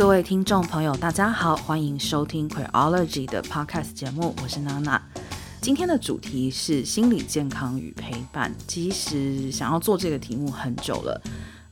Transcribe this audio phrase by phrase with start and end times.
[0.00, 4.98] 各位听众朋友，大家好，欢迎收听 Queerology 的 Podcast 节目，我是娜娜。
[5.60, 8.50] 今天的主题是心理健康与陪伴。
[8.66, 11.20] 其实想要做这个题目很久了，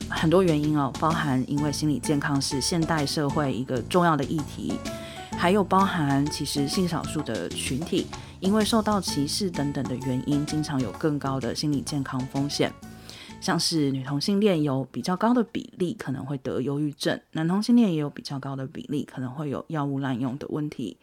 [0.07, 4.73] 很多原因哦，包含因为心理健康是现代社会一个重要的议题，
[5.35, 8.05] 还有包含其实性少数的群体
[8.39, 12.71] 因为受到歧视等等的原因，经常有更高的心理健康风险。
[13.41, 20.97] 像是女同性恋有比较高的比例可能会得忧郁症，男同性恋也有比较高的比例可能会有药物滥用的问题。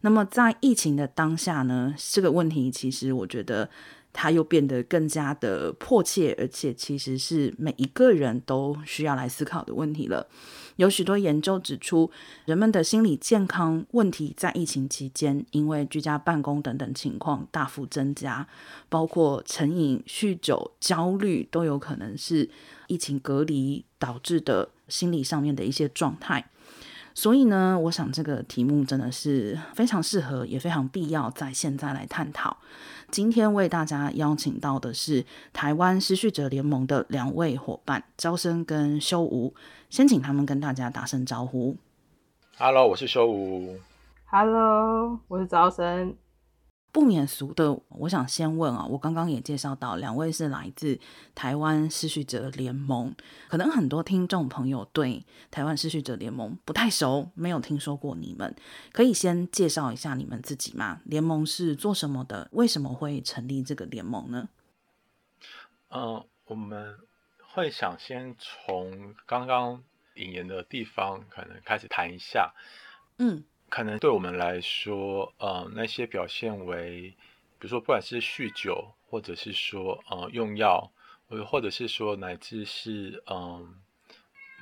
[0.00, 3.68] 那么在疫情的当下呢，这个问题其实我觉得
[4.12, 10.26] 它又变得更加的迫切，而且其实是每一个人都需要来思考的问题了。
[10.76, 12.10] 有许多研究指出，
[12.44, 18.46] 人们的心理健康问题在疫情期间，因为居家办公等等情况大幅增加，
[18.88, 22.48] 包括成瘾、酗酒、焦虑，都有可能是
[22.86, 26.46] 疫情隔离导致的心理上面的一些状态。
[27.14, 32.56] 所以呢，我想这个题目真的是非常适合，也非常必要在现在来探讨。
[33.12, 39.54] 今天为大家邀请到的是台湾失序者联盟的两位伙伴，招生跟修吾。
[39.90, 41.76] 先请他们跟大家打声招呼。
[42.56, 43.76] Hello，我是修吾。
[44.24, 46.14] Hello，我是招生。
[46.92, 51.00] 不免俗的，我想先问啊，我刚刚也介绍到，两位是来自
[51.34, 53.12] 台湾失序者联盟，
[53.48, 58.54] 可能很多听众朋友对台湾失序者联盟不太熟，没有听说过你们，
[58.92, 61.00] 可以先介绍一下你们自己吗？
[61.04, 62.48] 联盟是做什么的？
[62.52, 64.48] 为什么会成立这个联盟呢？
[65.88, 66.98] 嗯、呃，我们。
[67.54, 72.54] 会想先从刚刚引言的地方可能开始谈一下，
[73.18, 77.16] 嗯，可能对我们来说，呃，那些表现为，
[77.58, 80.92] 比如说不管是酗酒，或者是说呃用药，
[81.26, 83.80] 或或者是说乃至是嗯、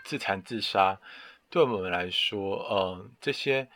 [0.04, 1.00] 自残自杀，
[1.50, 3.68] 对我们来说，呃，这些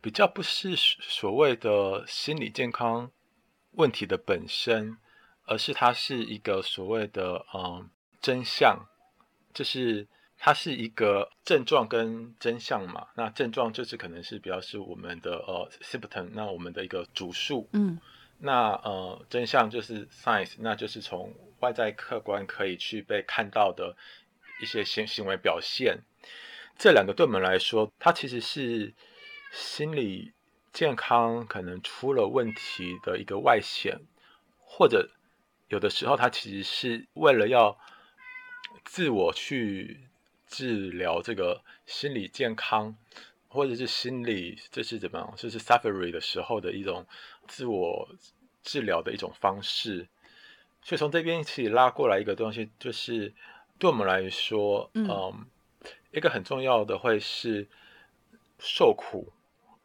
[0.00, 3.10] 比较不是所谓的心理健康
[3.72, 4.96] 问题的本身，
[5.44, 7.90] 而是它是一个所谓的嗯。
[8.20, 8.84] 真相
[9.54, 13.08] 就是它是一个症状跟真相嘛。
[13.16, 17.68] 那症状就是可能是比较是我们的呃 symptom，那我们的一个主诉。
[17.72, 17.98] 嗯。
[18.38, 23.96] 那呃真相就是 science，那就是从外在客观可以去被看到的
[24.62, 25.98] 一些行行为表现。
[26.78, 28.94] 这两个对我们来说，它其实是
[29.52, 30.32] 心理
[30.72, 34.00] 健康可能出了问题的一个外显，
[34.58, 35.10] 或者
[35.68, 37.76] 有的时候它其实是为了要。
[38.84, 40.07] 自我去
[40.48, 42.96] 治疗这个心理健康，
[43.48, 45.34] 或者是心理这是怎么样？
[45.36, 47.06] 这是 suffering 的时候的一种
[47.46, 48.08] 自我
[48.62, 50.08] 治疗的一种方式。
[50.82, 53.32] 所以从这边其实拉过来一个东西，就是
[53.78, 55.46] 对我们来说，嗯，嗯，
[56.12, 57.68] 一个很重要的会是
[58.58, 59.32] 受苦，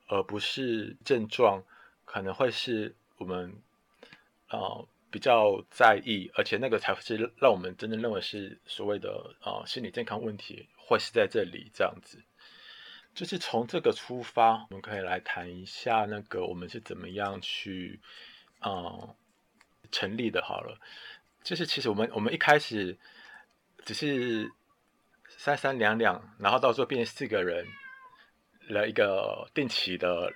[0.07, 1.63] 而不是症状，
[2.05, 3.55] 可能会是我们，
[4.49, 4.87] 呃。
[5.13, 12.17] 比较在意，而且那个才是让我们真正认为是所谓的啊、呃、心理健康问题，会是在这里这样子。
[13.13, 17.99] 就是从这个出发，我们可以来谈一下那个我们是怎么样去
[18.57, 19.13] 啊、
[19.91, 20.41] 成立的。
[20.41, 20.79] 好了，
[21.43, 22.97] 就是其实我们我们一开始
[23.85, 24.51] 只是
[25.27, 27.67] 三三两两，然后到时候变成四个人，
[28.67, 30.33] 来一个定期的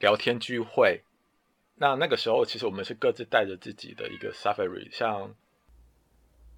[0.00, 1.02] 聊天聚会。
[1.82, 5.34] 那那个时候，其实我们是各自带着自己的一个 suffering，像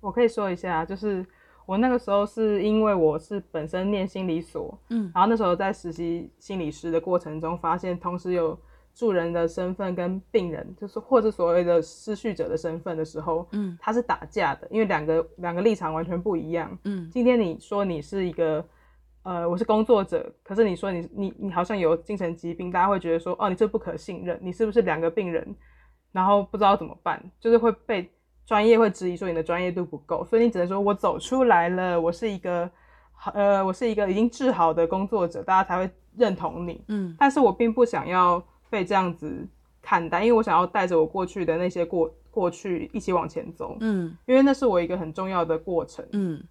[0.00, 1.24] 我可以说一下，就是
[1.64, 8.58] 我那个时候是因为我是本身念心理所，嗯，然后那时候在实习心理师的过程中，发现同时有
[8.92, 18.64] 助人的身份跟病人，就是或者所谓的失序者的身份的时候，嗯，他是打架的，因为两个两个立场完全不一样，嗯，今天你说你是一个。
[19.22, 25.54] 呃，我是工作者，可是你说你你你好像有精神疾病，大家会觉得说，哦，你这不可信任，你是不是两个病人？
[26.10, 28.10] 然后不知道怎么办，就是会被
[28.44, 32.68] 专业会质疑说你的专业度不够，所以你只能说我走出来了，我是一个
[33.32, 36.84] 呃，我是一个已经治好的工作者，大家才会认同你。
[36.88, 39.48] 嗯，但是我并不想要被这样子
[39.80, 43.76] 看待，因为我想要带着我过去的那些过过去一起往前走。
[43.80, 46.04] 嗯，因为那是我一个很重要的过程。
[46.10, 46.42] 嗯，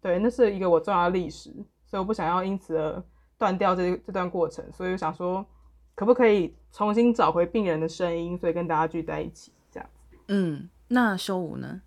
[0.00, 1.52] 对，那是一个我重要的历史。
[1.90, 3.02] 所以我不想要因此而
[3.38, 5.44] 断掉这这段过程，所以我想说，
[5.94, 9.90] 可不可以重新找回病人的声音，所以跟大家聚在一起这样。
[10.26, 11.80] 嗯，那修武呢？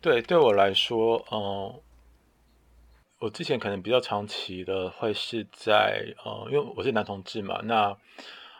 [0.00, 1.82] 对，对我来说，嗯、呃，
[3.18, 7.94] 我之前可能比较长期的会是在，呃，因为我是男同志嘛，那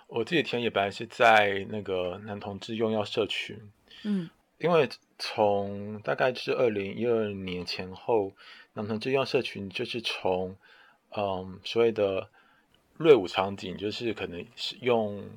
[0.09, 3.59] 我这几天也本来是在那个男同志用药社群，
[4.05, 4.89] 嗯，因为
[5.19, 8.33] 从大概是二零一二年前后。
[8.79, 10.55] 男同志用药社群就是从
[11.11, 12.29] 嗯所谓的
[12.99, 15.29] 类捂场景，就是可能是用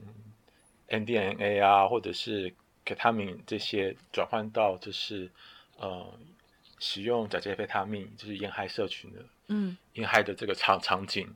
[0.87, 2.53] NDMA 啊，或者是
[2.85, 5.29] Ketamine 这些转换到就是
[5.77, 6.17] 呃
[6.79, 11.35] 使用甲基安非他命，就是烟害社群的，嗯，烟害的这个场场景。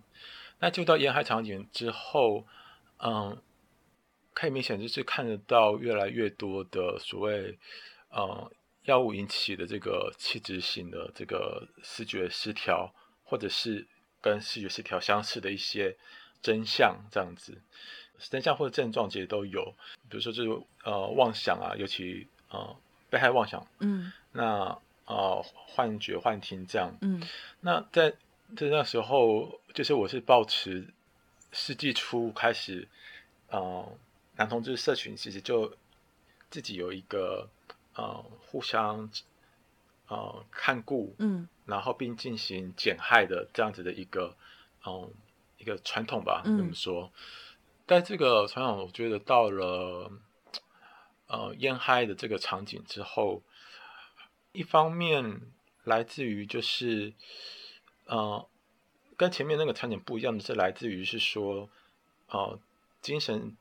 [0.60, 2.48] 那就到沿海场景之后，
[3.00, 3.38] 嗯，
[4.34, 7.60] 可以明显就是看得到越来越多的所谓
[8.10, 8.50] 呃
[8.86, 12.94] 药物引起的这个器质性的这个视觉失调，
[13.24, 13.86] 或者是
[14.24, 15.96] 跟视觉失调相似的一些
[16.42, 17.62] 真相，这样子，
[18.18, 19.76] 真相或者症状其实都有，
[20.10, 22.76] 比如说就是呃妄想啊，尤其呃
[23.12, 27.22] 被害妄想，嗯，那呃幻觉、幻听这样，嗯，
[27.62, 28.16] 那在。
[28.56, 30.86] 在那时候，就是我是抱持
[31.52, 32.88] 世纪初开始，
[33.48, 33.98] 呃，
[34.36, 35.76] 男同志社群其实就
[36.52, 37.50] 自己有一个
[37.96, 39.10] 呃互相
[40.08, 44.36] 呃看顾，嗯，然后并进行减害的这样子的一个
[44.86, 45.10] 嗯、呃、
[45.58, 47.04] 一个传统吧，这么说。
[47.04, 47.12] 嗯、
[47.86, 50.12] 但这个传统，我觉得到了
[51.28, 53.42] 呃烟害的这个场景之后，
[54.52, 55.42] 一方面
[55.84, 57.14] 来自于就是。
[58.06, 58.46] 呃，
[59.16, 61.70] 跟前面那个场景不一样的是，来自于是说，
[62.28, 62.60] 呃，
[63.02, 63.56] 精神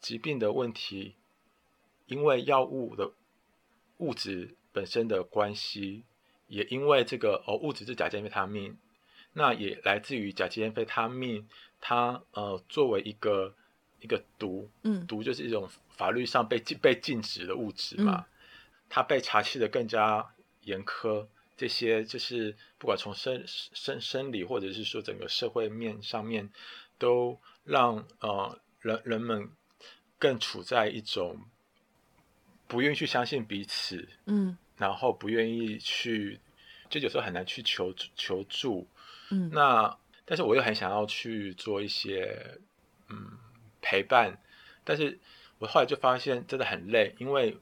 [0.00, 1.14] 疾病的问题，
[2.04, 3.12] 因为药物的
[3.96, 6.04] 物质本身的关系，
[6.46, 8.76] 也因为这个哦物质是甲基安非他命，
[9.32, 11.48] 那也来自于甲基安非他命，
[11.80, 13.54] 它呃作为一个
[14.00, 18.30] 一个毒，嗯，毒就是一种法律上被禁被禁止的物质嘛，嗯、
[18.88, 21.26] 它被查缉的更加严苛。
[21.56, 26.50] 这些就是不管从生生生理，或者是说整个社会面上面，
[26.96, 29.50] 都让呃人人们
[30.18, 31.38] 更处在一种
[32.70, 36.38] 不愿意去相信彼此，嗯，然后不愿意去，
[36.88, 38.86] 就有时候很难去求求助，
[39.30, 42.58] 嗯，那但是我又很想要去做一些
[43.08, 43.16] 嗯
[43.82, 44.40] 陪伴，
[44.84, 45.18] 但是
[45.58, 47.58] 我后来就发现真的很累，因为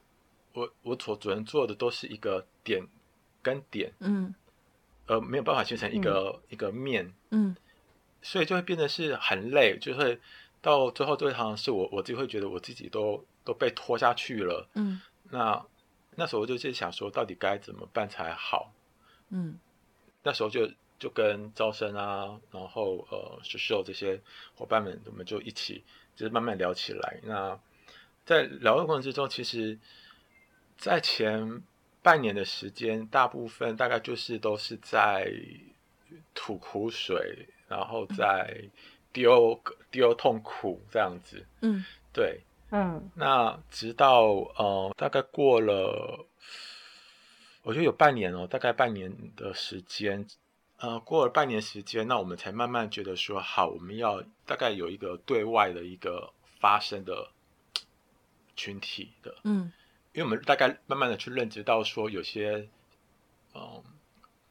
[0.53, 2.87] 我我所主能做的都是一个点。
[3.41, 4.35] 跟点，嗯，
[5.07, 7.55] 呃，没有办法形成一个、嗯、一个面，嗯，
[8.21, 10.19] 所以就会变得是很累，就会
[10.61, 15.01] 到最后，最常是我我自己会觉得我自己都都被拖下去了，嗯，
[15.31, 15.65] 那
[16.15, 18.71] 那时候我就在想说，到底该怎么办才好，
[19.29, 19.57] 嗯，
[20.21, 20.69] 那时候就
[20.99, 24.21] 就跟招生啊，然后呃，秀秀这些
[24.55, 25.83] 伙伴们，我们就一起
[26.15, 27.19] 就是慢慢聊起来。
[27.23, 27.59] 那
[28.23, 29.79] 在聊的过程之中，其实，
[30.77, 31.63] 在前。
[32.01, 35.29] 半年的时间，大部分大概就是都是在
[36.33, 38.57] 吐苦水，然后在
[39.11, 39.61] 丢
[39.91, 41.45] 丢痛苦这样子。
[41.59, 42.39] 嗯，对，
[42.71, 43.11] 嗯。
[43.15, 44.25] 那直到
[44.57, 46.25] 呃，大概过了，
[47.63, 50.25] 我觉得有半年哦，大概半年的时间。
[50.77, 57.31] 呃，过了半年时间，那我们才慢慢觉得说，好，我们要大概有一个对外的一个发声的
[58.55, 59.35] 群体的。
[59.43, 59.71] 嗯。
[60.11, 62.67] 因为我们大概慢慢的去认知到，说有些，
[63.53, 63.83] 嗯，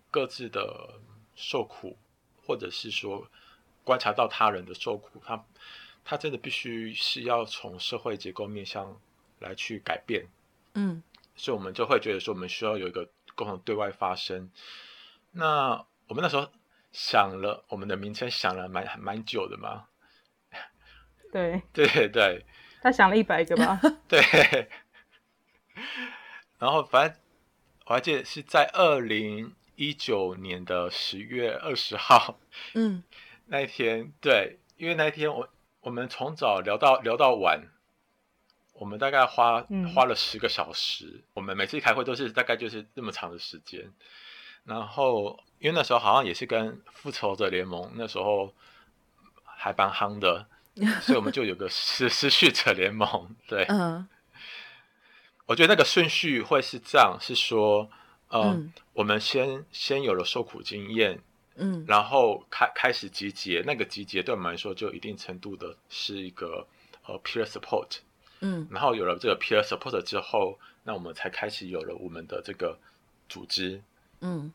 [0.09, 1.01] 各自的
[1.35, 1.97] 受苦，
[2.47, 3.27] 或者是说
[3.83, 5.45] 观察到他人的受苦，他
[6.11, 8.99] 他真的必须是要从社会结构面向
[9.41, 10.27] 来去改变，
[10.73, 11.03] 嗯，
[11.37, 14.51] 所以我们就会觉得说，我们需要有一个共同对外发声。
[15.33, 16.51] 那我们那时候
[16.93, 19.89] 想了我们的名称，想了蛮蛮久的嘛，
[21.31, 22.47] 对对对，
[22.81, 24.19] 他想了一百个吧， 对。
[26.59, 27.21] 然后，反正
[27.85, 32.41] 我还记得是在二零一九年的十月二十号，
[32.73, 33.05] 嗯，
[33.49, 35.47] 那一天，对，因为那一天我
[35.81, 37.63] 我们从早聊到聊到晚，
[38.73, 43.93] 我们大概花、嗯、花了十个小时，我们每次开会都是大概就是这么长的时间。
[44.65, 48.53] 然后，因为那时候好像也是跟复仇者联盟那时候
[49.45, 50.47] 还蛮夯的，
[51.01, 54.09] 所以我们就有个失失序者联盟，对，嗯。
[55.47, 57.89] 我觉得那个顺序会是这样，是说，
[58.29, 61.23] 呃，嗯、我们先先有了受苦经验，
[61.59, 66.67] 嗯，然后开开始集结，那个集结对我们来说就一定程度的是一个
[67.07, 67.99] 呃 peer support，
[68.41, 72.79] 嗯，然后有了这个 peer support 之后，那我们才开始有了我们的这个
[73.29, 73.83] 组织，
[74.21, 74.53] 嗯，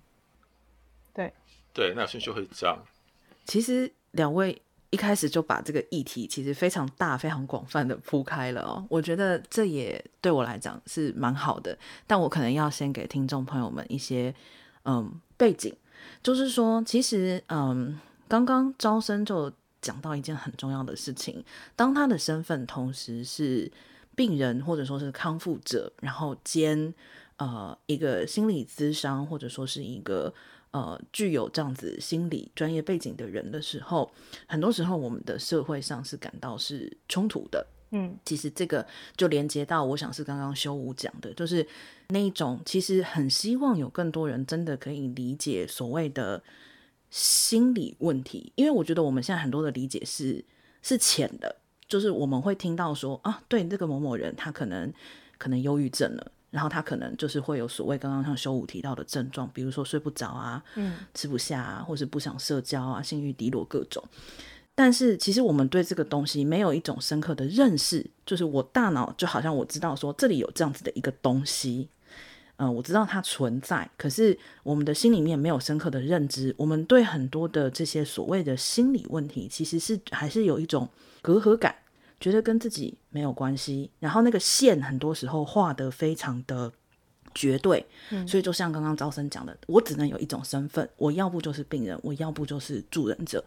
[1.14, 1.32] 对，
[1.74, 2.78] 对，那个顺序会是这样。
[3.46, 4.62] 其实两位。
[4.90, 11.76] 一开始就把这个议题其实非常大、非常广泛的铺开了哦，我觉得这也对我来讲是蛮好的。
[12.06, 14.32] 但我可能要先给听众朋友们一些
[14.86, 15.76] 嗯背景，
[16.22, 21.44] 就是说，其实嗯，刚刚招生就讲到一件很重要的事情，
[21.76, 23.72] 当他的身份同时是
[24.16, 26.94] 病人或者说是康复者，然后兼
[27.38, 30.34] 呃一个心理咨商或者说是一个
[30.72, 34.12] 呃具有这样子心理专业背景的人的时候，
[34.48, 37.66] 很多时候我们的社会上是感到是冲突的。
[37.94, 38.86] 嗯，其实这个
[39.16, 41.66] 就连接到我想是刚刚修武讲的，就是
[42.10, 46.44] 那一种其实很希望有更多人真的可以理解所谓的
[47.10, 50.44] 心理问题，因为我觉得我们现在很多的理解是
[50.82, 51.56] 是浅的，
[51.88, 54.92] 就是我们会听到说啊，对，这个某某人他可能
[55.38, 56.32] 可能忧郁症了。
[56.54, 64.04] 然后他可能就是会有所谓刚刚像修武提到的症状，比如说睡不着啊，嗯，吃不下啊，或是不想社交啊，性欲低落各种。
[64.76, 71.88] 但是其实我们对这个东西没有一种深刻的认识，就是我大脑就好像我知道说这里有这样子的一个东西，
[72.58, 76.54] 嗯、呃，我知道它存在，可是我们的心里面没有深刻的认知。
[76.58, 80.90] 我们对很多的这些所谓的心理问题，其实是还是有一种
[81.22, 81.76] 隔阂感。
[82.20, 86.72] 觉得跟自己没有关系，然后那个线很多时候画得非常的
[87.36, 93.44] 绝对，嗯，所以就像刚刚招生讲的，我只能有一种身份，我要不就是病人，我要不就是助人者。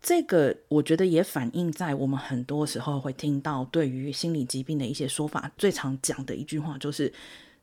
[0.00, 7.12] 这个我觉得也反映在我们很多时候会听到对于心理疾病的一些说法，最常讲的一句话就是，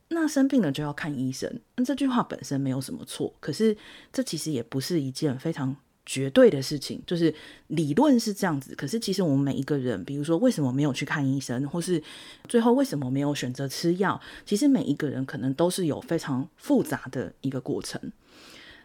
[0.10, 1.60] 那生病了就要看医生。
[1.76, 3.76] 那这句话本身没有什么错，可是
[4.14, 5.76] 这其实也不是一件非常。
[6.08, 7.34] 绝对的事情，就是
[7.66, 12.00] 理论是这样子，可是其实我们每一个人，比如说为什么没有去看医生，或是
[12.48, 18.00] 最后为什么没有选择吃药，其实每一个人可能都是有非常复杂的一个过程。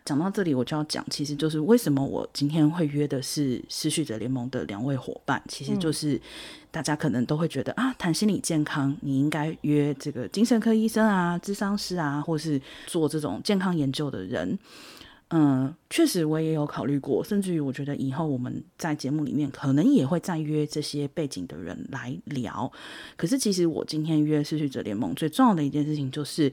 [0.05, 6.21] 讲到这里，我就要讲，其实就是为什么我今天会约的是失序者联盟的两位伙伴，其实就是
[6.71, 14.59] 大家可能都会觉得啊，谈心理健康，你应该约这个精神科医生啊、智商师啊，或是做这种健康研究的人。
[15.33, 22.69] 嗯，确实我也有考虑过，甚至于我觉得以后我们在节目里面可能也会再约这些背景的人来聊。
[23.17, 26.53] 可是其实我今天约失去者联盟最重要的一件事情，就是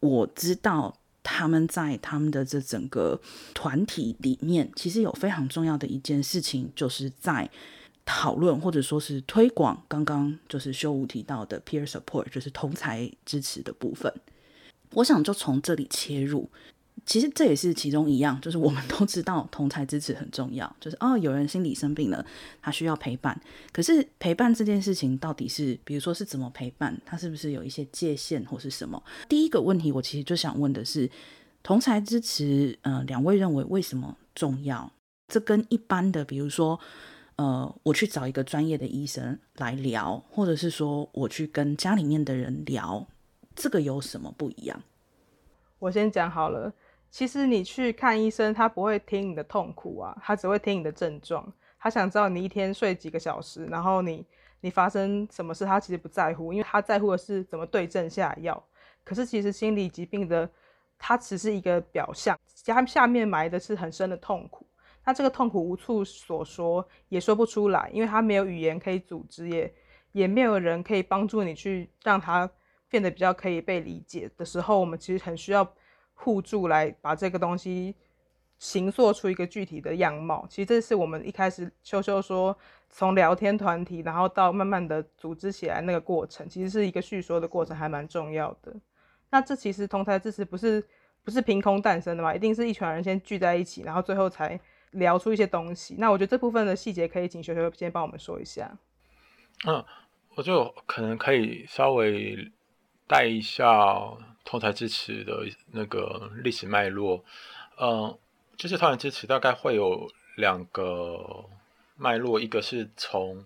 [0.00, 3.20] 我知道他们在他们的这整个
[3.54, 7.48] 团体里面，其实有非常重要的一件事情，就是在
[8.04, 14.12] 讨论或者说是推广刚刚就是修武提到的 peer support，就是同才支持的部分。
[14.94, 16.50] 我想就从这里切入。
[17.04, 22.24] 其实这也是其中一样，就是我们 都知道同侪支持很重要，就是哦，有人心理生病了，
[22.60, 23.38] 他需要陪伴。
[23.72, 26.96] 可是陪伴这件事情到底是，比如说是怎么陪伴？
[27.04, 29.02] 他是不是有一些界限或是什么？
[29.28, 31.10] 第一个问题，我其实就想问的是，
[31.64, 34.92] 同侪支持，呃，两位认为为什么重要？
[35.26, 36.78] 这跟一般的，比如说，
[37.34, 43.08] 呃，我去找一个专业的医生来聊，或者是说我去跟家里面的人聊，
[43.56, 44.80] 这个有什么不一样？
[45.80, 46.72] 我先讲好了。
[47.12, 51.46] 其实你去看医生，他不会听你的痛苦啊，他只会听你的症状。
[51.78, 54.24] 他想知道你一天睡几个小时，然后你
[54.62, 58.60] 你发生什么事，他其实不在乎，因为他在乎的是怎么对症下药。
[59.04, 60.48] 可是其实心理疾病的，
[60.96, 64.66] 它只是一个表象，它下面埋的是很深的痛苦。
[65.04, 69.74] 那这个痛苦无处所说，也说不出来，因为他没有语言可以组织，也
[70.12, 72.48] 也没有人可以帮助你去让他
[72.88, 75.70] 变得比较可以被理解的时候，我们其实很需要。
[76.22, 77.96] 互助来把这个东西
[78.58, 80.46] 形塑出一个具体的样貌。
[80.48, 82.56] 其实这是我们一开始修修说，
[82.90, 88.72] 从聊天团体，然后到慢慢的组织起来那个过程，其实是一个叙说的过程，还蛮重要的。
[89.30, 90.86] 那这其实同台支持不是
[91.24, 92.32] 不是凭空诞生的嘛？
[92.32, 94.58] 一定是一群人先聚在一起，然后最后才
[94.92, 95.96] 聊出一些东西。
[95.98, 98.70] 那我觉得这部分的细节可以请修修先帮我们说一下。
[99.66, 99.84] 嗯，
[100.36, 102.52] 我就可能可以稍微
[103.08, 103.66] 带一下。
[104.44, 107.24] 同侪支持的那个历史脉络，
[107.78, 108.18] 嗯，
[108.56, 111.44] 就是同侪支持大概会有两个
[111.96, 113.44] 脉络，一个是从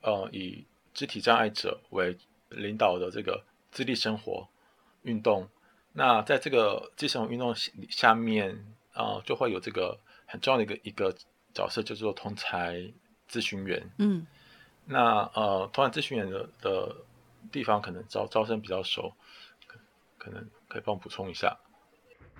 [0.00, 0.64] 呃以
[0.94, 2.16] 肢体障碍者为
[2.48, 4.48] 领导的这个自立生活
[5.02, 5.48] 运动，
[5.92, 7.54] 那在这个自立生活运动
[7.90, 8.50] 下面
[8.92, 11.14] 啊、呃，就会有这个很重要的一个一个
[11.52, 12.92] 角色，就是说同侪
[13.30, 13.90] 咨询员。
[13.98, 14.26] 嗯，
[14.86, 16.96] 那呃通才咨询员的的
[17.52, 19.12] 地方可能招招生比较熟。
[20.18, 21.56] 可能可以帮我补充一下，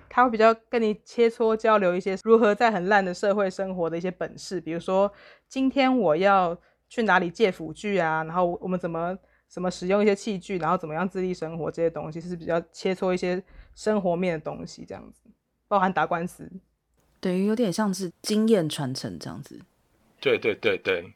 [0.09, 5.11] 他会比较跟你切磋交流一些如何在很烂的社会生活的一些本事，比如说
[5.47, 6.59] 今天我要
[6.89, 9.17] 去哪里借辅具啊，然后我们怎么
[9.47, 13.41] 怎么使用一些器具，然后怎么样自立生活这些东西，是比较切磋一些
[13.75, 15.21] 生活面的东西，这样子，
[15.67, 16.51] 包含打官司，
[17.19, 19.61] 等于有点像是经验传承这样子。
[20.19, 21.13] 对对对对，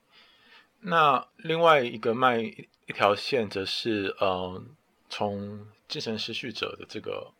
[0.81, 4.67] 那另外一个卖一条线则是嗯
[5.09, 5.65] 从。
[5.93, 7.31] 精神失序者的这个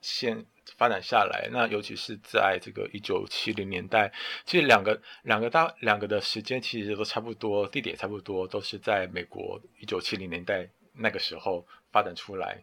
[0.00, 0.46] 现
[0.76, 4.12] 发展下来，那尤其是在这个一九七零年代，
[4.44, 12.62] 其实两个两个大两个的时间其实都差不多，地点差不多，都是在美国一九七零年代那个时候发展出来。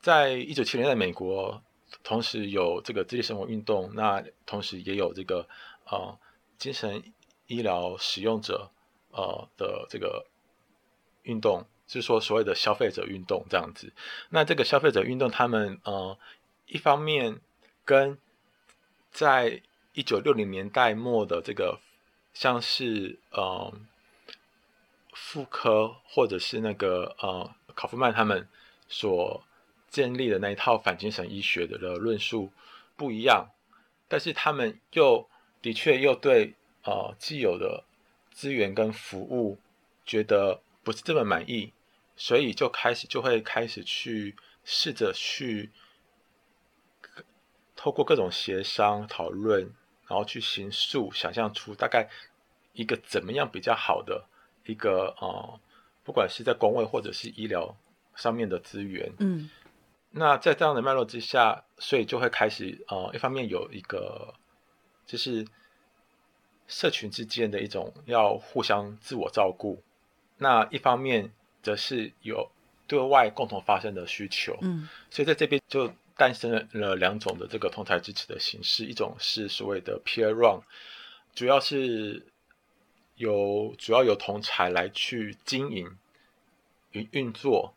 [0.00, 1.62] 在一九七零年代美国，
[2.02, 5.48] 同时有这个自立生活运动，那同时也有这个
[5.86, 6.18] 呃
[6.58, 7.04] 精神
[7.46, 8.72] 医疗使用者
[9.12, 10.26] 呃的这个
[11.22, 13.92] 运动，是说所谓的消费者运动这样子。
[14.30, 16.18] 那这个消费者运动，他们呃
[16.66, 17.40] 一方面
[17.84, 18.18] 跟
[19.10, 19.62] 在
[19.92, 21.78] 一九六零年代末的这个
[22.32, 23.72] 像是呃
[25.12, 28.48] 妇科或者是那个呃考夫曼他们
[28.88, 29.44] 所
[29.88, 32.50] 建立的那一套反精神医学的的论述
[32.96, 33.50] 不一样，
[34.08, 35.28] 但是他们又
[35.62, 37.84] 的确又对呃既有的
[38.32, 39.58] 资源跟服务
[40.04, 41.72] 觉得不是这么满意，
[42.14, 45.70] 所以就开始就会开始去试着去
[47.74, 49.62] 透过各种协商讨论，
[50.06, 52.08] 然后去形塑，想象出大概
[52.74, 54.26] 一个怎么样比较好的
[54.64, 55.60] 一个呃，
[56.04, 57.76] 不管是在工位或者是医疗
[58.14, 59.50] 上面的资源，嗯。
[60.16, 64.32] 那在这样的脉络之下，所以就会开始呃，一方面有一个
[65.04, 65.44] 就是
[66.68, 69.82] 社群之间的一种要互相自我照顾，
[70.38, 72.50] 那一方面则是有
[72.86, 74.58] 对外共同发生的需求。
[74.62, 80.60] 嗯，所以在这边就诞生了两种的这个同侪支持的形式，一种是所谓的 peer run，
[81.34, 82.26] 主要是
[83.16, 85.96] 由主要由同才来去经营
[86.92, 87.74] 运运作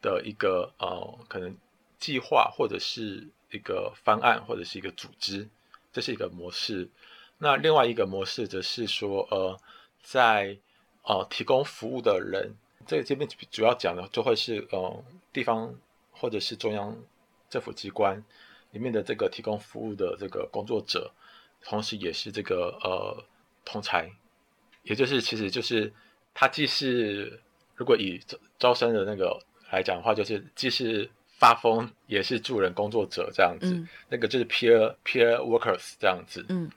[0.00, 1.56] 的一个呃可能。
[2.00, 5.48] 计划或者是一个方案或者是一个组织，
[5.90, 6.86] 这是一个模式。
[7.38, 9.58] 那另外一个模式则是说，呃，
[10.02, 10.58] 在
[11.04, 12.54] 呃提供服务的人，
[12.86, 15.74] 这个这边主要讲的就会是呃地方
[16.10, 16.96] 或者是中央
[17.48, 18.22] 政府机关
[18.72, 21.10] 里面的这个提供服务的这个工作者，
[21.62, 23.24] 同时也是这个呃
[23.64, 24.10] 通才，
[24.82, 25.92] 也就是其实就是
[26.34, 27.40] 他既是
[27.74, 31.10] 如果以招招生的那个来讲的话，就是既是。
[31.36, 36.46] 发疯也是助人工作者这样子，嗯、那个就是 peer peer workers 这样子。
[36.48, 36.70] 嗯，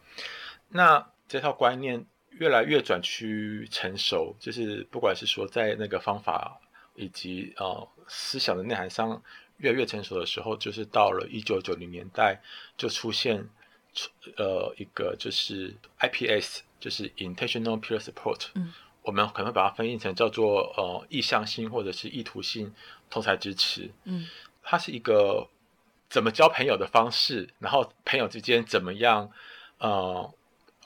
[0.70, 2.04] 那这套观念
[2.40, 6.60] 越来越转趋成熟，就是不管是说在那个方法
[6.96, 9.22] 以及呃思想的内涵上
[9.58, 12.42] 越来越成熟的时候，就是到了一九九零年代
[12.78, 13.48] 就出现
[14.38, 18.48] 呃一个就是 IPS，就是 intentional peer support。
[18.56, 22.74] 嗯，我们可能会把它翻译成叫做呃意向性或者是意图性
[23.10, 23.90] 同侪支持。
[24.06, 24.28] 嗯。
[24.70, 25.48] 它是一个
[26.10, 29.32] 怎么交朋友的方式，然后朋友之间怎么样，
[29.78, 30.34] 呃，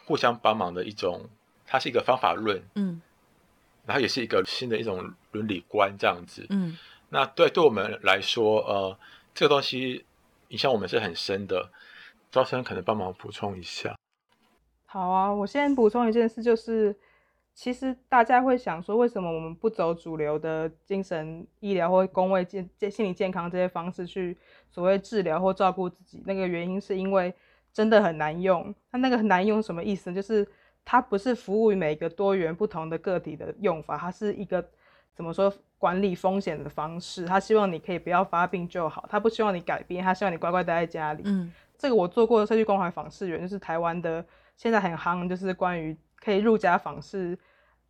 [0.05, 1.27] 互相帮忙的一种，
[1.71, 3.01] 它是一个方法论，嗯，
[3.85, 8.99] 然后也是一个新的一种伦理观这样子，嗯，那对对我们来说，呃，
[9.33, 10.03] 这个东西
[10.49, 11.71] 影响我们是很深的，
[12.29, 13.95] 招生可能帮忙补充一下。
[14.85, 16.93] 好啊，我先补充一件事，就是。
[17.53, 24.37] 其实大家会想说，为什么我们不走主流的精神医疗或工位健健心理健康这些方式去
[24.71, 26.23] 所谓治疗或照顾自己？
[26.25, 27.31] 那个原因是因为
[27.73, 28.73] 真的很难用。
[28.89, 30.13] 它那个很难用什么意思？
[30.13, 30.47] 就是
[30.83, 34.63] 它不是服务于每个多元不同的个体的用法，它是一个
[35.13, 37.25] 怎么说管理风险的方式。
[37.25, 41.23] 他希望你可以不要发病就好，他不希望你改变，他希望你乖乖待在家里。
[41.25, 44.25] 嗯，这个我做过的社区关怀访视员，就是台湾的
[44.57, 45.97] 现在很夯，就是关于。
[46.23, 47.35] 可以入家访视，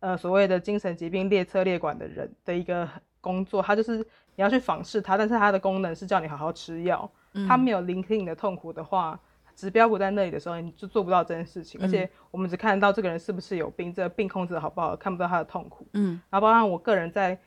[0.00, 2.88] 呃，所谓的精神疾病列车列管的人的一个
[3.20, 4.04] 工作，他就是你
[4.36, 7.12] 要去访视他，但是他的功能是叫你好好吃药。
[7.34, 9.20] 嗯、他没有聆听你的痛苦的话，
[9.54, 11.80] 指标不在那里的时候，你就做不到这件事情。
[11.80, 15.86] 嗯、而且我们只看到这个人是不是有病，这个病控制的好不好，看不到他的痛苦。
[15.92, 17.38] 嗯，然后包括我个人在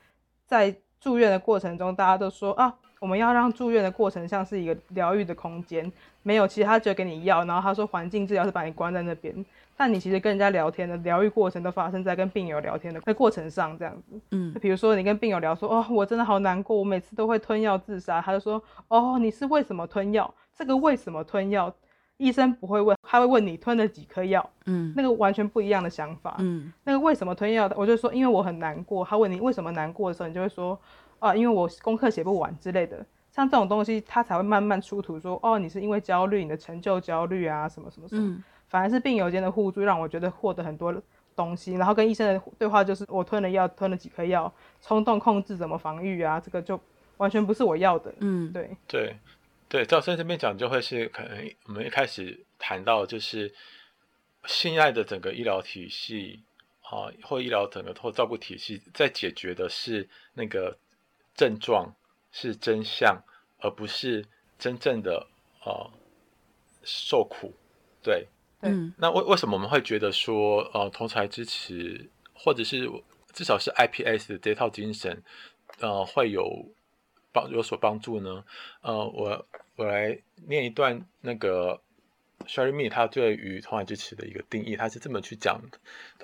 [0.46, 5.92] 在住院的过程中，大家都说啊，我们要让住院的过程像是一个疗愈的空间，
[6.24, 9.46] 没有，其实他只有给你药，然后他说环境治疗是把你关在那边。
[9.78, 14.18] 但你其实跟人家聊天的疗愈过程都发生在跟病友聊天的过程上，这样子。
[14.32, 18.22] 嗯，比如说你跟病友聊说，哦，我真的好难过，我每次都会吞药自杀。
[18.22, 20.34] 他就说，哦，你是为什么吞药？
[20.56, 21.76] 这个为什么吞药？
[22.18, 24.48] 医生不会问，他会问你吞了几颗药。
[24.66, 26.36] 嗯，那个完全不一样的想法。
[26.40, 27.72] 嗯，那个为什么吞药？
[27.76, 29.04] 我就说，因为我很难过。
[29.04, 30.80] 他问你为什么难过的时候，你就会说，
[31.20, 33.06] 啊，因为我功课写不完之类的。
[33.32, 38.22] 像这种东西，他才会慢慢出土说，哦，你是因为焦虑，你的成就焦虑啊，什么什么什么。
[38.22, 40.94] 嗯反而是病友间的互助，让我觉得获得很多
[41.36, 41.76] 东西。
[41.76, 44.52] 然后跟医生的对话就是，我吞了药，吞了几颗药，
[44.82, 46.40] 冲动控制怎么防御啊？
[46.44, 46.78] 这个就
[47.18, 48.12] 完全不是我要的。
[48.20, 49.16] 嗯，对对
[49.68, 53.54] 对，赵生这边讲就会是可能我们一开始谈到就是
[54.46, 56.44] 现在的整个医疗体系
[56.82, 60.78] 啊，或医疗整个或照顾体系在解决的是那个
[61.36, 61.94] 症状
[62.32, 63.22] 是真相，
[63.60, 64.26] 而不是
[64.58, 65.28] 真正的
[65.64, 65.92] 呃
[66.84, 67.54] 受苦。
[68.02, 68.28] 对。
[68.62, 72.90] 嗯，那为为什么我们会觉得说，呃，同侪支持，或者是
[73.32, 75.22] 至少是 IPS 的这套精神，
[75.80, 76.66] 呃，会有
[77.36, 78.46] 帮有所帮助呢？
[78.80, 79.46] 呃，我
[79.76, 80.18] 我来
[80.48, 81.82] 念一段那个
[82.48, 85.78] Sherry Me 他对于同侪支持的一个定义，他是这么去讲的。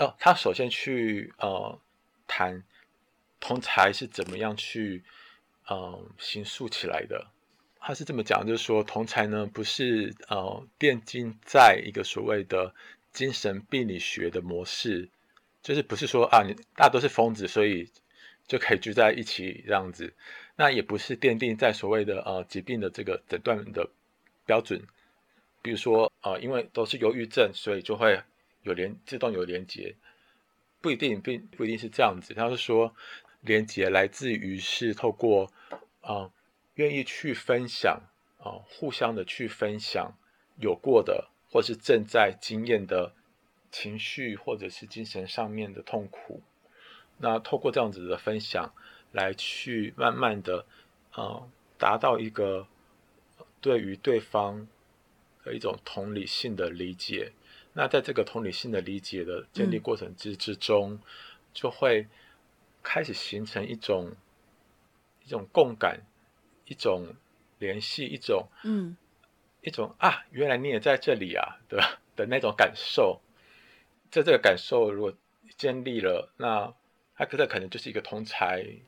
[0.06, 1.78] 哦，他首先去呃
[2.28, 2.64] 谈
[3.42, 5.04] 同侪是怎么样去
[5.70, 7.28] 嗯、呃、形塑起来的。
[7.84, 12.74] 他是这么讲，就是说同侪呢不是呃奠基在一个所谓的
[13.12, 15.10] 精神病理学的模式，
[15.62, 17.90] 就是不是说啊你大家都是疯子，所以
[18.48, 20.14] 就可以聚在一起这样子。
[20.62, 23.90] 那也不是奠定在所谓的呃疾病的这个诊断的
[24.46, 24.80] 标准，
[25.64, 28.22] 比如说呃因为都是忧郁症，所以就会
[28.62, 29.96] 有连自动有连接，
[30.80, 32.36] 不一定并不一定是这样子。
[32.36, 32.94] 他是说
[33.42, 35.52] 连接来自于是透过
[36.02, 36.32] 啊。
[36.76, 38.02] 愿意去分享
[38.40, 40.14] 啊、互相的去分享
[40.58, 43.14] 有过的或是正在经验的
[43.70, 46.42] 情绪，或者是精神上面的痛苦。
[47.18, 48.74] 那透过这样子的分享，
[49.12, 50.66] 来去慢慢的
[51.14, 52.68] 呃达到一个
[53.60, 54.68] 对于对方
[55.44, 57.32] 的一种同理性的理解。
[57.74, 61.00] 那在这个同理性的理解的建立过程之之中，嗯、
[61.54, 62.08] 就会
[62.84, 64.12] 开始形成一种
[65.26, 66.02] 一种共感。
[66.66, 67.16] 一种
[67.60, 68.96] 联系，一种嗯，
[69.60, 72.00] 一种啊，原来你也在这里啊， 对吧？
[72.16, 73.20] 的那种感受，
[74.10, 75.14] 在这个感受如果
[75.58, 76.74] 建立了，那
[77.14, 78.80] 它可能可能就是一个同侪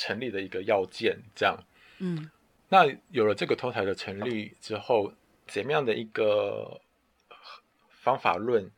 [0.00, 1.56] 成立的一个要件，这样，
[1.98, 2.30] 嗯，
[2.70, 5.12] 那有了这个同侪的成立之后，
[5.46, 6.80] 怎么样的一个
[7.90, 8.70] 方法论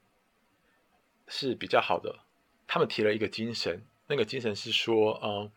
[1.29, 2.19] 是比较好的？
[2.67, 5.51] 他们提了一个精神，那个精神是说，嗯。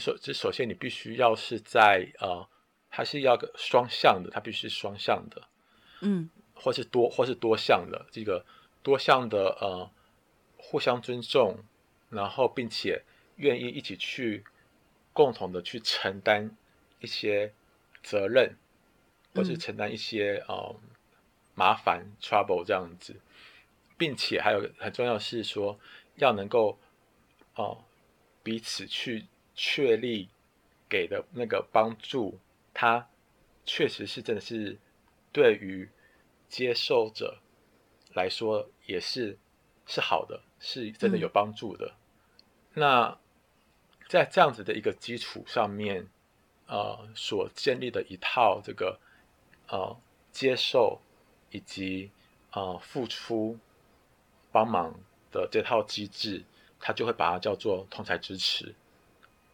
[0.00, 2.48] 首，这首先你必须要是在呃，
[2.90, 5.42] 它是要个双向的，它必须是双向的，
[6.00, 8.44] 嗯，或是多或是多向的，这个
[8.82, 9.88] 多向的呃，
[10.56, 11.58] 互相尊重，
[12.10, 13.04] 然后并且
[13.36, 14.44] 愿意一起去
[15.16, 16.54] 共同的去承担
[17.00, 17.54] 一些
[18.02, 18.54] 责任，
[19.34, 20.76] 或是承担一些呃
[21.54, 23.16] 麻烦 trouble 这样子，
[23.96, 25.80] 并且还有很重要的是说
[26.16, 26.78] 要能够
[27.54, 27.84] 哦、呃、
[28.42, 29.24] 彼此去。
[29.58, 30.28] 确立
[30.86, 32.38] 给的那个帮助，
[32.74, 33.08] 它
[33.64, 34.76] 确实是真的是
[35.32, 35.88] 对于
[36.46, 37.38] 接受者
[38.12, 39.38] 来说也是
[39.86, 41.94] 是好的，是真的有帮助的。
[42.74, 43.18] 嗯、那
[44.08, 46.06] 在这样子的一个基础上面，
[46.66, 48.98] 呃，所建立的一套这个
[49.68, 49.96] 呃
[50.32, 51.00] 接受
[51.50, 52.10] 以及
[52.52, 53.58] 呃付出
[54.52, 54.94] 帮忙
[55.32, 56.44] 的这套机制，
[56.78, 58.74] 它就会把它叫做同才支持。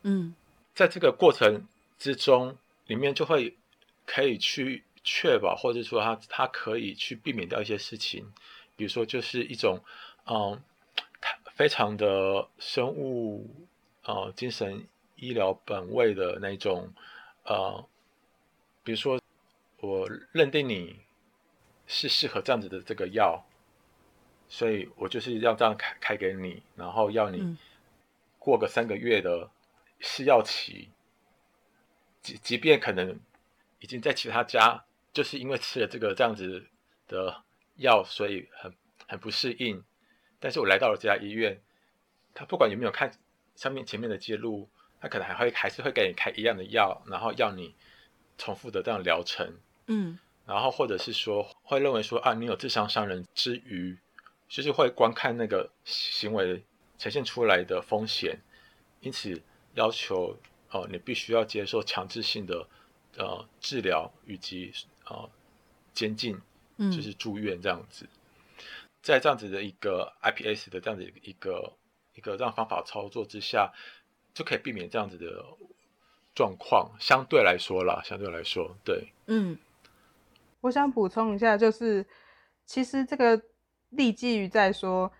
[0.03, 0.35] 嗯，
[0.75, 1.67] 在这个过程
[1.99, 3.57] 之中，里面就会
[4.05, 8.33] 可以去确保，或者说他他可以去避免掉一些事情，
[8.77, 9.81] 比如说就是一种
[10.27, 10.63] 嗯，
[11.55, 13.49] 非常的生物
[14.05, 14.87] 呃精神
[15.17, 16.93] 医疗本位的那种
[17.45, 17.87] 呃，
[18.83, 19.21] 比如说
[19.79, 21.01] 我认定你
[21.87, 23.45] 是适合这样子的这个药，
[24.49, 27.57] 所以我就是要这样开开给你，然后要你
[28.39, 29.51] 过个三个月的。
[30.05, 30.89] 试药期，
[32.23, 33.21] 即即便可能
[33.79, 36.67] 已经在其他家，就是因为吃了这个这样子
[37.07, 37.45] 的
[37.77, 38.75] 药，所以很
[39.07, 39.85] 很不适应。
[40.41, 41.63] 但是我来到了这家医院，
[42.35, 43.13] 他不管有没有看
[43.57, 44.69] 上面前面的记录，
[45.01, 47.75] 他可能还会还是会给你开一样的药，然后要你
[48.39, 49.59] 重复的这样疗程。
[49.87, 53.99] 嗯，然后或者是说会认为说啊，你有自相伤人之余，
[54.49, 56.63] 就是会观看那个行为
[56.99, 58.41] 呈现出来的风险，
[59.01, 59.43] 因此。
[59.75, 60.39] 要求
[60.69, 62.69] 哦，你必须要接受强制性的
[63.17, 64.71] 呃治疗以及
[65.07, 65.31] 呃
[65.95, 66.39] 监禁，
[66.77, 68.05] 就是住院这样子。
[68.05, 68.69] 嗯、
[69.01, 71.73] 在这样子的一个 IPS 的这样子一个
[72.15, 73.73] 一个这样方法操作之下，
[74.35, 75.27] 就可以避免这样子的
[76.35, 76.91] 状况。
[76.99, 79.59] 相对来说啦，相对来说，对，嗯。
[80.61, 82.07] 我想补充一下，就是
[82.65, 83.43] 其实这个
[83.91, 85.11] 立基于在说，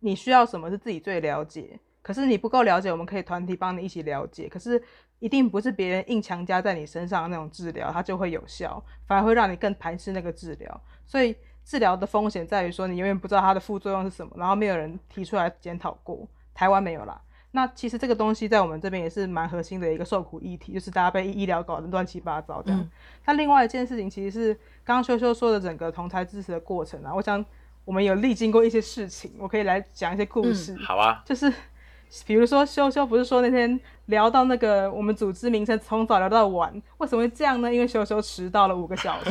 [0.00, 1.80] 你需要什么是自己最了解。
[2.02, 4.46] 可是你不够了解，我们可以团体帮你一起了解。
[4.46, 4.82] 可是
[5.18, 10.82] 一定不是别人硬强加在你身上的那种治疗，它就会有效，反而会让你更排斥那个治疗。
[11.06, 11.34] 所以
[11.64, 16.28] 治疗的风险在于说，你永远不知道它的副作用是什么，然后没有人提出来检讨过。
[16.60, 17.18] 台湾没有啦。
[17.52, 22.78] 那其实这个东西在我们这边也是蛮核心的一个受苦议题，就是大家被医疗搞得乱七八糟这样。
[22.78, 22.90] 嗯、
[23.24, 27.42] 那另外一件事情，其实是刚刚修修说的整个同台支持的过程啊，我想
[27.86, 30.74] 我们有历经过一些事情，我可以来讲一些故事。
[30.74, 31.50] 嗯、好啊，就是。
[32.26, 37.72] 比如说，修修不是说那天聊到那个我们组织名称从早聊到晚，为什么会这样呢？
[37.72, 39.30] 因为修修迟到了五个小时，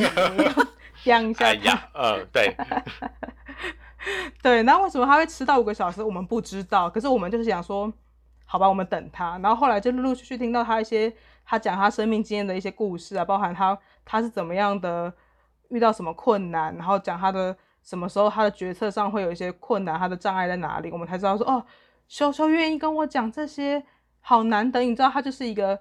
[1.04, 1.44] 讲一下。
[1.44, 2.56] 哎呀，呃，对，
[4.42, 6.02] 对，那为什么他会迟到五个小时？
[6.02, 7.92] 我们不知道，可是我们就是想说，
[8.44, 9.38] 好吧，我们等他。
[9.38, 11.12] 然后后来就陆陆续续听到他一些
[11.44, 15.12] 他讲他生命经验的一些故事啊，包含他他是怎么样的
[15.68, 21.64] 遇到什么困难，然后讲他的什么时候他的决策上会有一些困难，他的障碍在哪里，我们才知道说哦，
[22.08, 23.84] 修修愿意跟我讲这些，
[24.20, 24.80] 好难得。
[24.80, 25.80] 你知道他就是一个。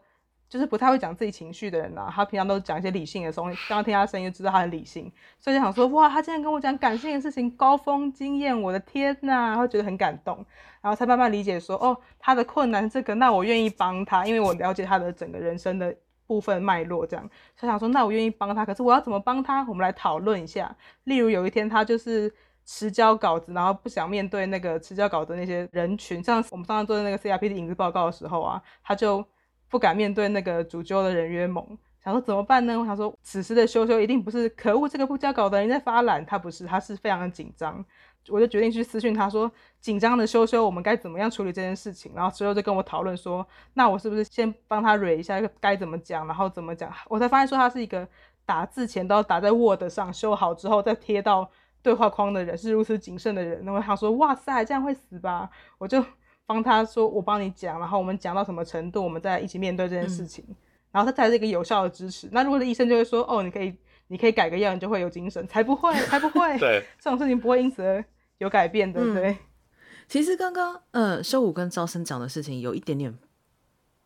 [0.50, 3.58] 就是不太会讲自己情绪的人呐、他平常都讲一些理性的东西。
[3.70, 10.44] 刚刚听他声音就知道他很理性，所以就想说，哇，他竟然跟我讲感性的事情，高峰经验，我的天呐，然后觉得很感动，
[10.82, 19.64] 然后才慢慢理解说，哦，他的困难这个，那我愿意帮他，因为我了解他的整个人生的部分脉络，这样，所以想说，那我愿意帮他，可是我要怎么帮他？
[19.68, 20.76] 我们来讨论一下。
[21.04, 22.34] 例如有一天他就是
[22.66, 29.24] 迟交稿子，然后不想面对那个迟交稿的那些人群，像我们上次做的那个 CRP 的影子报告的时候啊，他就。
[29.70, 31.64] 不敢面对那个主揪的人约盟，
[32.04, 32.80] 想说怎么办呢？
[32.80, 37.84] 我想说，此时的修修一定不是可恶，这个不交稿的人在发懒，他不是，他是非常的紧张。
[38.28, 42.12] 我就决定去私讯他说，紧张的修修，我们该怎么样处理这件事情？
[42.16, 46.92] 然后之后就跟我讨论说，那我是不是先帮他蕊一下该怎么讲，然后怎么讲？
[47.08, 48.08] 我才发现说他是一个
[48.46, 51.50] 打字前都要打在 Word 上修好之后再贴到
[51.82, 53.62] 对话框的人，是如此谨慎的人。
[53.64, 55.50] 那我想说，哇塞，这样会死吧？
[55.78, 56.04] 我就。
[56.50, 60.56] 帮他说，我帮你讲，然后我们讲到什么程度，我们再一起面对这件事情，嗯、
[60.94, 62.28] 然后他才是一个有效的支持。
[62.32, 63.72] 那如果是医生就会说，哦，你可以，
[64.08, 68.04] 你可以改个药，你就会有精神，才不会，才不会， 对，这种事情不会因此而
[68.40, 69.30] 有改变的，对。
[69.30, 69.38] 嗯、
[70.10, 73.16] 其实刚刚呃，修武跟招生讲的事情有一点点，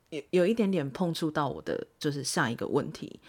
[0.09, 3.21] 有有一点点碰触到我的，就是下一个问题，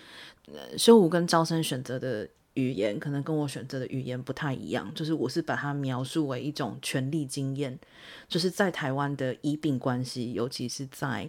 [0.52, 2.28] 呃，修武跟招生选择的。
[2.54, 7.78] 语言可能跟我选择的语言不太一样，就是我是把它描述为一种权力经验，
[8.28, 11.28] 就是在台湾的医病关系，尤其是在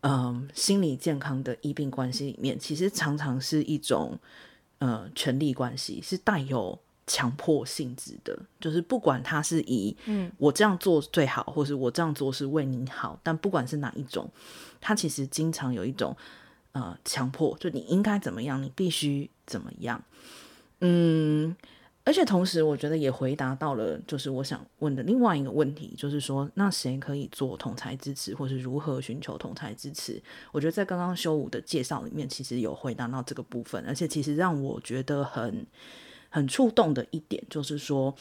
[0.00, 4.18] 嗯心理健康的医病关系里面，其实常常是一种
[4.78, 10.32] 呃权力关系，是带有强迫性质的，就是不管他是以嗯。
[10.38, 14.30] 我这样做最好，或是我这样做是为你好，但不管是哪一种，
[14.80, 16.16] 他其实经常有一种
[16.72, 20.02] 呃强迫，就你应该怎么样，你必须怎么样。
[20.80, 21.56] 嗯，
[22.04, 30.22] 而且同时，我觉得也回答到了，就是我想问的另外一个问题，就是说，那谁可以做同侪支持，或是如何寻求同侪支持？
[30.52, 35.66] 我觉得在刚刚修武的介绍里面，其实有回答到这个部分，而且其实让我觉得很
[36.28, 38.14] 很触动的一点，就是说，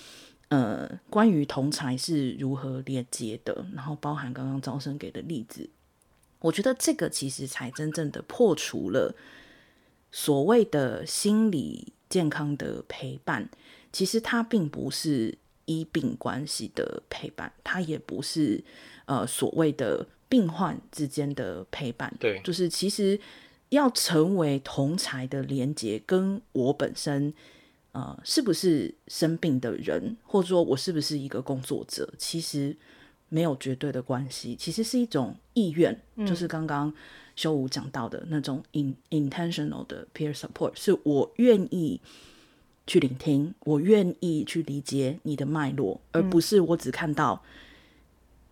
[0.48, 5.70] 呃，关于同侪是如何连接的，然后包含刚刚招生给的例子，
[6.40, 9.14] 我觉得这个其实才真正的破除了
[10.10, 11.92] 所谓的心理。
[12.10, 13.50] 健康的陪伴，
[13.92, 18.64] 其实它并不是医病关系的陪伴，它也不是
[19.06, 22.14] 呃所谓的病患之间的陪伴。
[22.20, 23.20] 对，就是其实
[23.70, 27.34] 要成为同才的连接，跟我本身
[27.92, 32.76] 呃是不是生病的人，或者说我是不是一个工作者，其实
[33.30, 36.94] 没有绝对的关系，其实是一种意愿，嗯、就是刚刚。
[37.36, 42.00] 修武讲到的那种 in intentional 的 peer support，是我愿意
[42.88, 47.44] 去聆听，我愿意去理解你的脉络，而不是我只看到，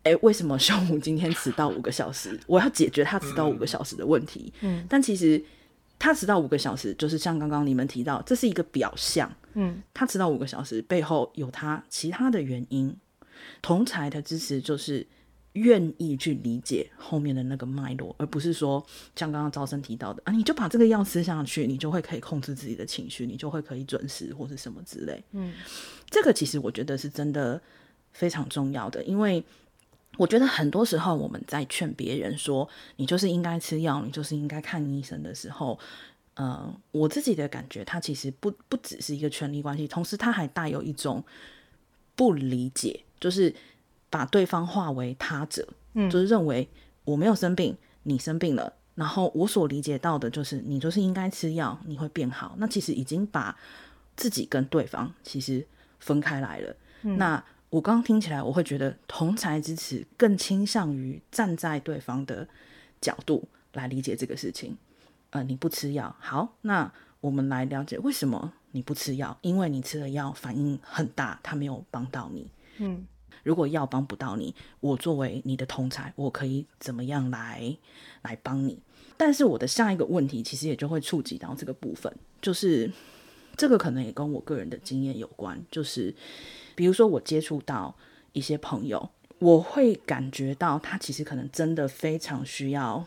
[0.04, 2.38] 哎、嗯，为什么修武今天迟到五个小时？
[2.46, 4.52] 我要解决他迟到五个小时的问题。
[4.62, 5.42] 嗯，但其实
[5.98, 9.34] 他迟到五个小时，就是像刚刚你们提到，这是一个表象。
[9.54, 12.94] 嗯，他迟到五个小时背后有他其他的原因。
[13.62, 15.08] 同侪的支持就是。
[15.54, 18.84] 愿意去理解后面的那个脉络，而不是说
[19.16, 25.24] 像刚刚招生提到的啊，你就把这个药吃下去，你就会可以控制自己的情绪，你就会可以准时或是什么之类。
[25.32, 25.54] 嗯，
[26.10, 27.62] 这个其实我觉得是真的
[28.14, 29.44] 非常重要的，因为
[30.18, 35.78] 我觉得很多时候我们在劝别人说你就是应该吃药，你就是应该看医生的时候，
[36.34, 41.24] 呃，我自己的感觉，它其实不不只是一个权力关系，同时它还带有一种
[42.16, 43.54] 不理解，就是。
[44.14, 46.70] 把对方化为他者，嗯，就是认为
[47.04, 52.54] 我没有生病，你生病了，然后我所理解到的就是你就是应该吃药，你会变好。
[52.60, 53.58] 那其实已经把
[54.16, 55.66] 自己跟对方其实
[56.00, 56.76] 分开来了。
[57.02, 62.48] 嗯，那我刚刚听起来，我会觉得同才支持更倾向于站在对方的
[63.02, 64.78] 角度来理解这个事情。
[65.32, 72.48] 呃，你不吃药，好，那我们来了解为什么你不吃药，因为你吃了药反应很大，它没有帮到你。
[72.78, 73.08] 嗯。
[73.44, 77.78] 如果药帮不到你，我作为你的同才，我可以怎么样来
[78.22, 78.80] 来帮你？
[79.16, 82.92] 但是我的下一个问题，其实也就会触及到这个部分，就是
[83.56, 86.14] 这个可能也跟我个人的经验有关，就是
[86.74, 87.96] 比如说我接触到
[88.32, 93.06] 一些朋友，我会感觉到他其实可能真的非常需要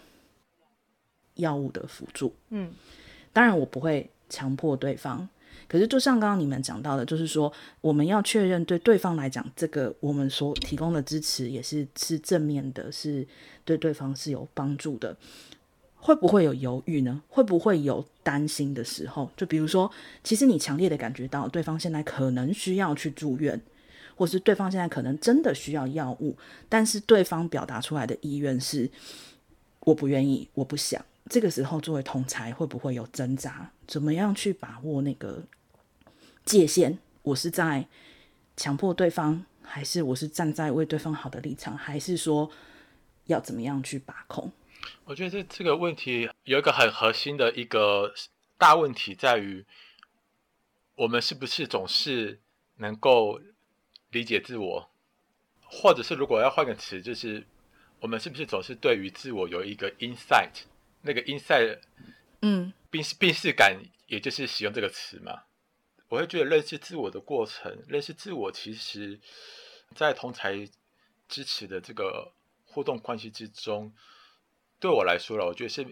[1.35, 2.33] 药物的辅助。
[2.51, 2.73] 嗯，
[3.33, 5.29] 当然我不会强迫对方，
[5.69, 13.27] 可是就像刚刚你们讲到的，就是说我们要确认对对方来讲，这个我们所提供的支持也是是正面的，是
[13.65, 15.17] 对对方是有帮助的。
[15.99, 17.21] 会不会有犹豫呢？
[17.29, 19.29] 会不会有担心的时候？
[19.37, 19.91] 就比如说，
[20.23, 23.61] 其实你强烈的感觉到对方现在可能需要去住院，
[24.15, 26.37] 或是对方现在可能真的需要药物，
[26.69, 28.89] 但是对方表达出来的意愿是
[29.81, 31.05] 我不愿意，我不想。
[31.29, 33.71] 这个时候作为同侪会不会有挣扎？
[33.87, 35.43] 怎么样去把握那个
[36.45, 36.99] 界限？
[37.23, 37.87] 我是在
[38.57, 42.51] 强迫对方，还是我是站在为对方好的立场，还是说
[43.25, 44.53] 要怎么样去把控？
[45.05, 48.15] 我觉得这这个问题有一个很核心的一个
[48.57, 49.65] 大问题，在于
[50.95, 52.41] 我们是不是总是
[52.77, 53.41] 能够
[54.11, 54.89] 理解自我，
[55.65, 57.45] 或者是如果要换个词，就是
[57.99, 60.63] 我们是不是总是对于自我有一个 insight，
[61.07, 61.79] 那个 inside，
[62.43, 65.45] 嗯，病病视感，也就是使用这个词嘛。
[66.09, 69.19] 我会觉得认识自我的过程，认识自我，其实
[69.95, 70.69] 在同才
[71.29, 72.33] 支持的这个
[72.65, 73.93] 互动关系之中。
[74.79, 75.87] 对我来说了，我觉得是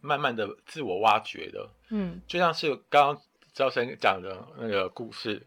[0.00, 5.46] 慢慢的自我挖掘的，嗯，就像是刚刚招生讲的那个故事，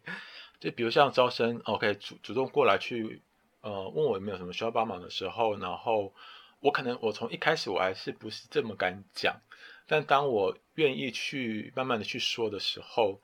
[0.59, 3.21] 就比如像招生，OK，主主动过来去，
[3.61, 6.13] 呃，问我有没有什么需要帮忙的时候，然后
[6.59, 9.41] 我可能我从一开始我还是不是这么敢讲，
[9.87, 13.21] 但当我愿意去慢慢的去说的时候，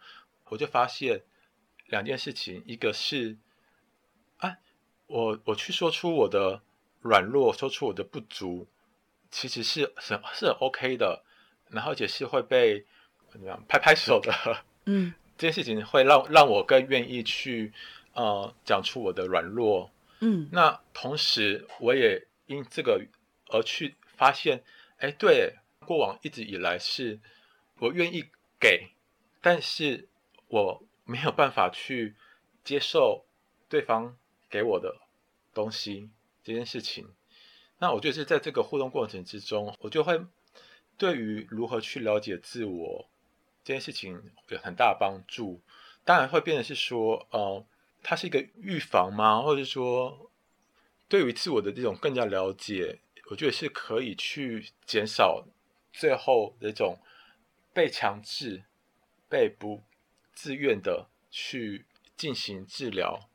[0.49, 1.23] 我就发现
[1.87, 3.37] 两件事情，一个是，
[4.37, 4.57] 啊，
[5.07, 6.61] 我我去说出我的
[7.01, 8.67] 软弱，说出我的不足。
[9.31, 11.21] 其实是是是 OK 的，
[11.69, 12.85] 然后而且是会被
[13.27, 17.73] 怎么样拍拍手的，嗯， 这件事情会让让我更愿意去
[18.13, 23.05] 呃讲出我的软弱，嗯，那同时我也因这个
[23.49, 24.63] 而去发现，
[24.97, 25.55] 哎，对，
[25.85, 27.19] 过往一直以来是
[27.79, 28.25] 我愿意
[28.59, 28.89] 给，
[29.41, 30.07] 但是
[30.47, 32.15] 我没有办法去
[32.63, 33.25] 接受
[33.69, 34.17] 对方
[34.49, 35.01] 给我的
[35.53, 36.09] 东西
[36.43, 37.13] 这件事情。
[37.79, 40.19] 那我觉得是在这个互动过程之中，我就会
[40.97, 43.09] 对于如何去了解自我
[43.63, 45.61] 这件事情有很大的帮助。
[46.05, 47.65] 当然会变成是说，呃，
[48.01, 49.41] 它是一个预防吗？
[49.41, 50.31] 或者说，
[51.09, 55.45] 对于自我的这种更加了解，我觉得是可以去减少
[55.91, 56.99] 最后的这种
[57.73, 58.63] 被强制、
[59.29, 59.81] 被不
[60.33, 61.85] 自愿的去
[62.17, 63.29] 进行治疗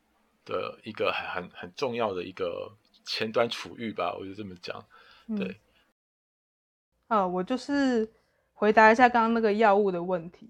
[0.44, 2.76] 的一个很很很重要的一个。
[3.02, 4.84] 前端处遇吧，我就这么讲。
[5.36, 5.58] 对，
[7.08, 8.08] 啊、我就是
[8.52, 10.48] 回答一下刚刚那个药物的问题。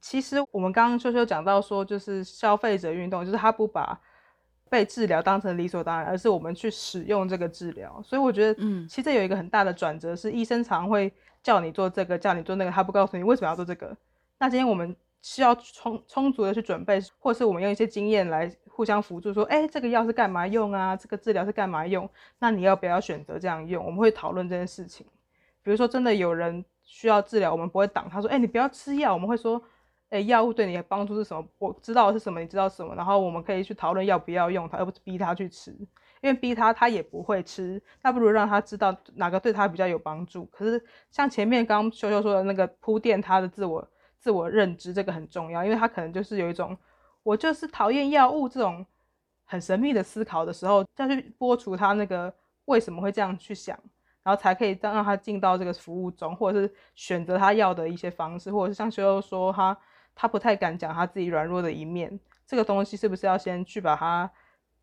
[0.00, 4.00] 其实我们刚刚秀秀讲到说，就是消费者运动，就是他不把
[4.70, 8.00] 被治疗当成理所当然，而是我们去使用这个治疗。
[8.02, 13.94] 所以我觉得，嗯，其实有一个很大的转折是，医生常会叫你做这个，叫你做那个，他不告诉你为什么要做这个。
[14.38, 18.50] 那今天我们需要充充足的去准备，或是我们用一些经验来。
[18.72, 20.96] 互相辅助，说，哎、欸，这个药是干嘛用啊？
[20.96, 22.08] 这个治疗是干嘛用？
[22.38, 23.84] 那你要不要选择这样用？
[23.84, 25.06] 我们会讨论这件事情。
[25.62, 29.12] 比如说，真的有人需要治疗，我们不会挡他，说，哎、欸，你不要吃药。
[29.12, 29.62] 我们会说，
[30.10, 31.44] 哎、药物对你的帮助是什么？
[31.58, 32.94] 我知道是什么，你知道什么？
[32.94, 35.70] 然后我们可以去讨论要不要用它，而不是逼他去吃。
[36.20, 37.82] 因为逼他，他也不会吃。
[38.02, 40.44] 那不如让他知道哪个对他比较有帮助。
[40.46, 46.76] 可是像前面刚刚秀秀说的那个铺垫他的自我自我认知，这个很重要，因为他可能就是有一种。
[47.22, 48.84] 我就是讨厌药物这种
[49.44, 52.32] 很神秘的思考的时候，再去剥除他那个
[52.64, 53.78] 为什么会这样去想，
[54.22, 59.76] 然后才可以让让他进到这个服务中，或者是选择他要的一些方式，或者是像修修说他
[60.14, 64.30] 他不太敢讲他自己软弱的一面，这个东西是不是要先去把它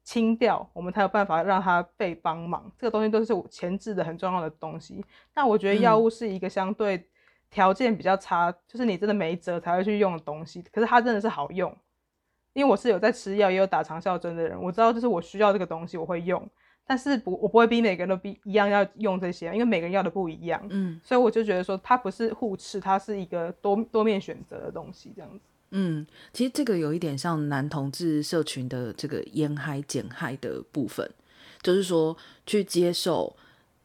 [0.04, 2.72] 清掉，我们才有办法让他被帮忙？
[2.78, 5.04] 这个东西都是我前置的很重要的东西。
[5.36, 7.10] 那我觉得药物是一个相对
[7.50, 11.76] 条件比较差，就是你真的没辙才会去用的东西，可是它真的是好用。
[12.54, 16.50] 因为我是有在吃药，也有打长效针的人，我知道就是我需要这个东西，我会用，
[16.88, 25.40] 但是不，我不会逼每个人都逼一样要用这些，因为每个人要的不一样，嗯，所以我就觉得说它不是互斥，它是一个多多面选择的东西，这样子。
[25.72, 31.06] 嗯，其实这个有一点像男同志社群的这个烟嗨减嗨的部分，
[31.62, 32.16] 就是说
[32.46, 33.36] 去接受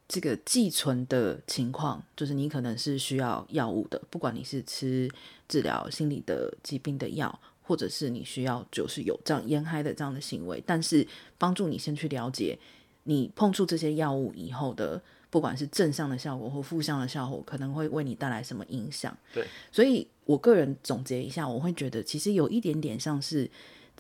[0.07, 5.11] 这个寄存的情况，就是你可能是需要药物的，不管你是吃
[5.49, 7.41] 治疗心理的疾病的药。
[7.65, 11.07] 或者是你需要就是有这样烟嗨的这样的行为，但是
[11.39, 12.59] 帮助你先去了解
[13.05, 19.17] 你碰触这些药物以后的，不管是正向的效果或负向的效果，可能会为你带来什么影响。
[19.33, 23.51] 对，所以我个人总结一下，我会觉得其实有一点点像是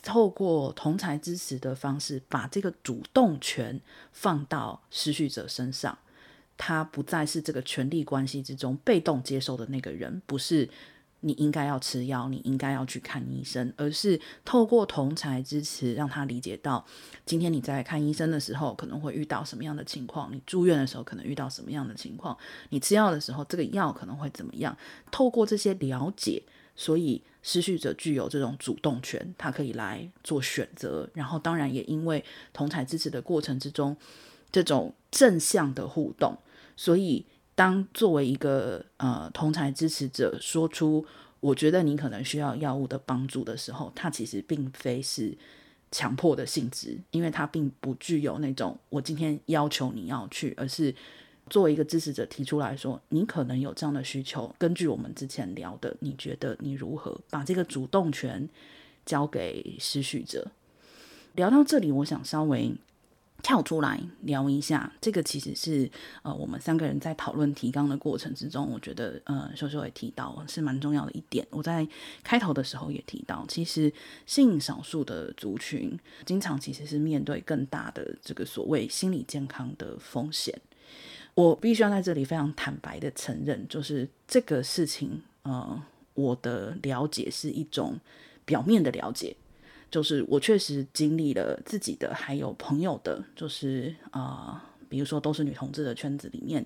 [0.02, 3.80] 透过同才支持的方式，把这个主动权
[4.12, 5.98] 放到失序者身上，
[6.56, 10.68] 他不再是这个权力关系之中被动接受的那个人，不是。
[11.24, 16.84] 你应该要吃药，你应该要去看医生，而是透过同才支持，让他理解到，
[17.24, 22.36] 今天你在看医生的时候可能会遇到什么样的情况，你住院的时候可能遇到什么样的情况，
[22.70, 24.76] 你吃药的时候这个药可能会怎么样。
[25.10, 26.42] 透过这些了解，
[26.74, 31.08] 所以失序者具有这种主动权，他可以来做选择。
[31.14, 33.96] 然后，当然也因为同才支持的过程之中，
[34.50, 36.36] 这种正向的互动，
[36.76, 37.24] 所以。
[37.54, 41.04] 当作为一个呃同侪支持者说出
[41.40, 45.36] 我觉得你可能需要药物的帮助的时候，他其实并非是
[45.90, 50.94] 强迫的性质，因为他并不具有那种我今天要求你要去，而是
[51.50, 58.48] 作为一个支持者提出来说，你可能有这样的需求，根据我们之前聊的，你觉得你如何把这个主动权
[59.04, 60.52] 交给失序者？
[61.34, 62.74] 聊到这里，我想稍微。
[63.42, 65.90] 跳出来聊一下，这个其实是
[66.22, 71.46] 呃，我们三个人在讨论提纲的过程之中，我觉得呃，秀秀也提到是蛮重要的一点。
[71.50, 71.86] 我在
[72.22, 73.92] 开头的时候也提到，其实
[74.26, 80.56] 性少数的族群经常其实是面对更大的这个所谓心理健康的风险。
[81.34, 85.82] 我必须要在这里非常坦白的承认，就是这个事情，呃，
[86.14, 87.98] 我的了解是一种
[88.44, 89.34] 表面的了解。
[89.92, 96.64] 就是我确实经历了自己的，还有朋友的，就是啊、呃，比如说都是女同志的圈子里面，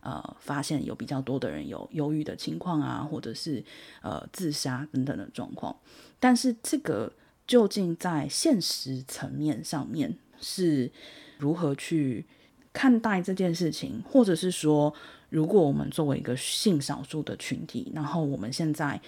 [0.00, 3.64] 呃，发现有比较多的人有忧郁的情况啊，或者是
[4.02, 5.74] 呃自杀等等的状况。
[6.20, 7.10] 但是这个
[7.46, 10.92] 究竟在现实层面上面是
[11.38, 12.26] 如何去
[12.74, 14.92] 看待这件事情，或者是说，
[15.30, 19.00] 如果我们作为一个性少数的群体，然后我们现在。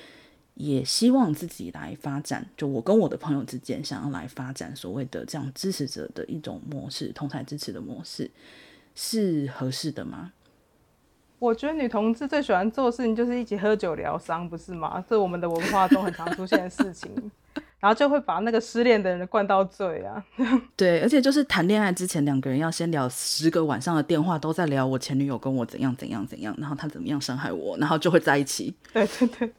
[0.59, 8.29] 也希望自己来发展，就我跟我的朋友之间想要来发展所谓的这样支持者的一种模式，同台支持的模式
[8.97, 10.33] 是合适的吗？
[11.39, 15.01] 我觉得女同志最喜欢做的事情就是一起喝酒疗伤，不是吗？
[15.09, 17.09] 这是我们的文化中很常出现的事情，
[17.79, 20.27] 然后就会把那个失恋的人灌到醉啊。
[20.75, 28.75] 对，而且就是谈恋爱之前，两个人要先聊十个晚上的电话，都在聊我前女友跟我怎样怎样怎样，然后他怎么样伤害我，然后就会在一起。
[28.93, 29.53] 对对对。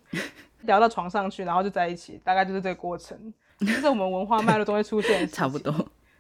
[0.62, 3.34] 聊到床上去，然后就在一起，大概就是这个过程。
[3.60, 5.74] 就是我们文化脉络都会出现， 差不多。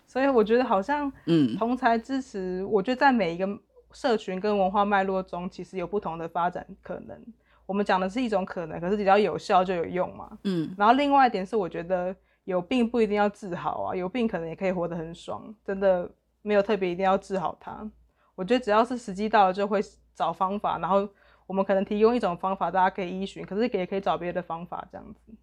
[0.05, 3.47] 所以我觉得好像，嗯，同才支持，我觉得在每一个
[3.93, 7.17] 社群跟文化脉络中，其实有不同的发展可能。
[7.65, 10.29] 我们讲的是一种可能，可是比较有效就有用嘛。
[10.43, 10.73] 嗯。
[10.77, 12.13] 然后另外一点是，我觉得
[12.43, 16.09] 有病不一定要治好啊，有病可能也可以活得很爽，真的
[16.41, 17.89] 没有特别一定要治好它。
[18.35, 19.79] 我觉得只要是时机到了，就会
[20.13, 21.07] 找方法，然后。
[21.49, 25.33] 我们可能提供一种方法，大家可以依循，可是也可以找别的方法这样子。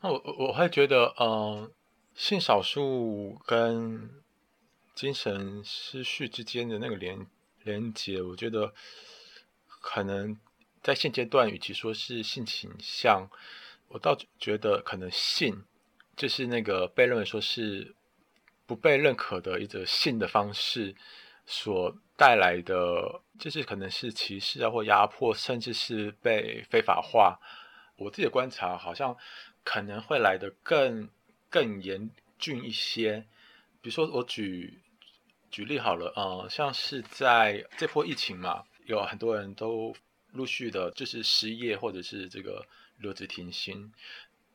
[0.00, 1.68] 那我我会觉得，呃，
[2.14, 4.08] 性少数跟
[4.94, 7.26] 精神失序之间的那个连
[7.64, 8.72] 连接，我觉得
[9.66, 10.38] 可能
[10.80, 13.28] 在现阶段，与其说是性倾向，
[13.88, 15.64] 我倒觉得可能性
[16.14, 17.96] 就是那个被认为说是
[18.66, 20.94] 不被认可的一个性的方式
[21.44, 23.22] 所带来的。
[23.38, 27.38] 就是可能是歧视啊，或压迫，甚至是被非法化。
[27.96, 29.16] 我自己的观察，好像
[29.64, 31.08] 可能会来得更
[31.50, 32.08] 更严
[32.38, 33.26] 峻一些。
[33.80, 34.80] 比如说，我举
[35.50, 39.94] 举例好了，呃，像是在这波疫情嘛，有很多人都
[40.32, 42.64] 陆续的，就是失业或者是这个
[42.98, 43.92] 留职停薪。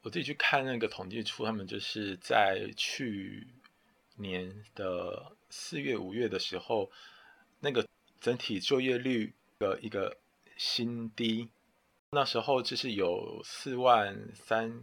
[0.01, 3.47] 我自己去看那个统计处，他们就是在去
[4.15, 6.89] 年的四月、五月的时候，
[7.59, 7.86] 那个。
[8.20, 10.17] 整体就业率的一个
[10.57, 11.49] 新低，
[12.11, 14.82] 那时候就是有四万三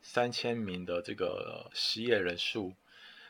[0.00, 2.74] 三千名的这个失业人数，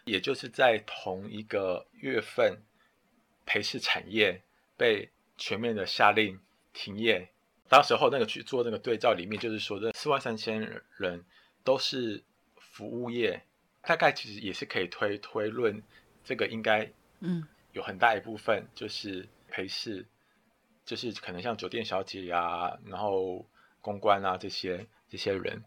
[0.05, 2.62] 也就是在同一个月份，
[3.45, 4.40] 陪侍产业
[4.76, 6.38] 被全面的下令
[6.72, 7.28] 停业。
[7.68, 11.24] 当时候那个去做那个对照里面，就是说这四万三千人
[11.64, 12.22] 都是
[12.57, 13.43] 服务业，
[13.82, 15.82] 大概其实也是可以推推论，
[16.22, 16.88] 这个应该
[17.20, 17.47] 嗯。
[17.73, 20.07] 有很大一部分就是陪侍，
[20.85, 23.47] 就是可能像酒店小姐呀、啊，然后
[23.81, 25.62] 公关啊这些这些人，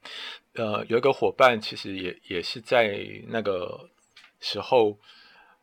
[0.53, 2.97] 呃，有一个伙伴其实也也是在
[3.27, 3.89] 那个
[4.39, 4.97] 时候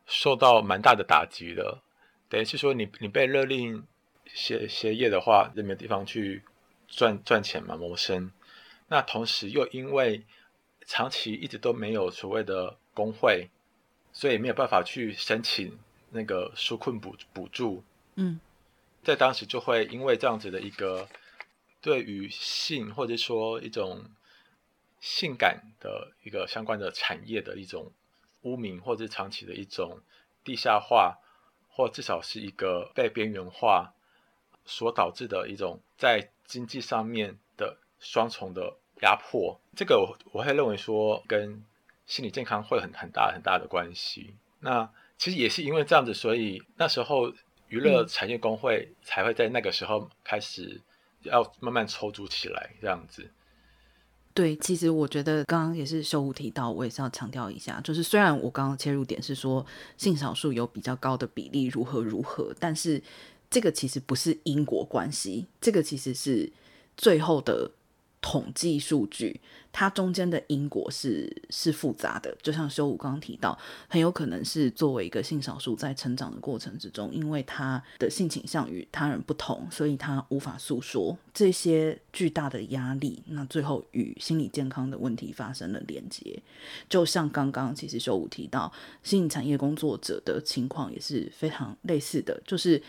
[0.05, 1.81] 受到蛮大的打击的，
[2.29, 3.85] 等于是说你你被勒令
[4.27, 6.43] 歇歇业的话，就没有地方去
[6.87, 8.31] 赚赚钱嘛谋生，
[8.87, 10.23] 那同时又因为
[10.85, 13.49] 长期一直都没有所谓的工会，
[14.11, 15.79] 所以没有办法去申请。
[16.13, 17.83] 那个纾困补补助，
[18.15, 18.39] 嗯，
[19.03, 21.09] 在当时就会因为这样子的一个
[21.81, 24.05] 对于性或者说一种
[25.01, 27.91] 性感的一个相关的产业的一种
[28.43, 29.99] 污名，或者长期的一种
[30.43, 31.17] 地下化，
[31.69, 33.93] 或至少是一个被边缘化
[34.65, 39.59] 所导致的一种在经济上面的双重的压迫。
[39.75, 41.65] 这个我我会认为说跟
[42.05, 44.35] 心理健康会很很大很大的关系。
[44.59, 44.89] 那
[45.23, 47.31] 其实也是因为这样子，所以那时候
[47.69, 50.81] 娱乐产业工会才会在那个时候开始
[51.21, 53.31] 要慢慢筹组起来，这样子。
[54.33, 59.65] 对，其实我觉得刚刚也是秀武提到，我也是要强调一下，就是虽然我刚刚切入点是说
[59.95, 63.01] 性少数有比较高的比例如何如何，但是
[63.49, 66.51] 这个其实不是因果关系，这个其实是
[66.97, 67.71] 最后的。
[68.23, 69.41] 统计数据，
[69.73, 73.59] 它中间的因果是是复杂的，就像修武刚刚提到，
[73.89, 86.41] 很有可能是作为一个性少数在成长的过程之中，因为他的性倾向与他人不同，所以他无法诉说这些巨大的压力，那最后与心理健康的问题发生了连接。
[86.87, 88.71] 就像刚刚其实修武提到，
[89.03, 92.81] 性产业工作者的情况也是非常类似的，就是。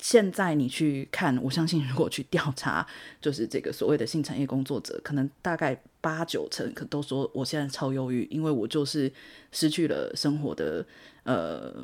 [0.00, 2.86] 现在你去看，我相信如果去调查，
[3.20, 9.12] 就是这个所谓的性产业工作者，可能大概八九成可都说我现在超忧郁，因为我就是
[9.52, 10.84] 失去了生活的
[11.24, 11.74] 呃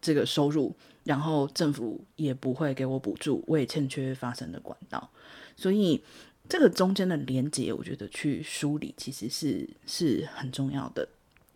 [0.00, 0.74] 这个收入，
[1.04, 5.10] 然后政府也不会给我补助，我也欠缺发声的管道，
[5.54, 6.02] 所以
[6.48, 11.06] 这个中间的连接，我觉得去梳理其实是是很重要的。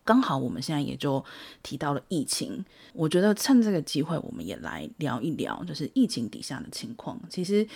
[0.04, 1.24] 刚好我们现在也就
[1.62, 7.20] 提到了疫情，我觉得趁这个机会，我们也来聊一聊，就是疫情底下的情况。
[7.28, 7.66] 其实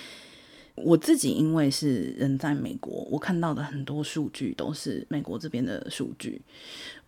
[0.74, 6.40] 我自己因为是人在美国，我看到的很多数据都是美国这边的数据。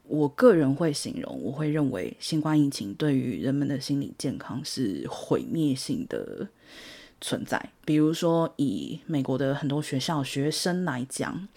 [0.05, 6.47] 我个人会形容，我会认为新冠疫情对于人们的心理健康是毁灭性的
[7.21, 7.71] 存在。
[7.85, 11.49] 比如说，以美国的很多学校学生来讲。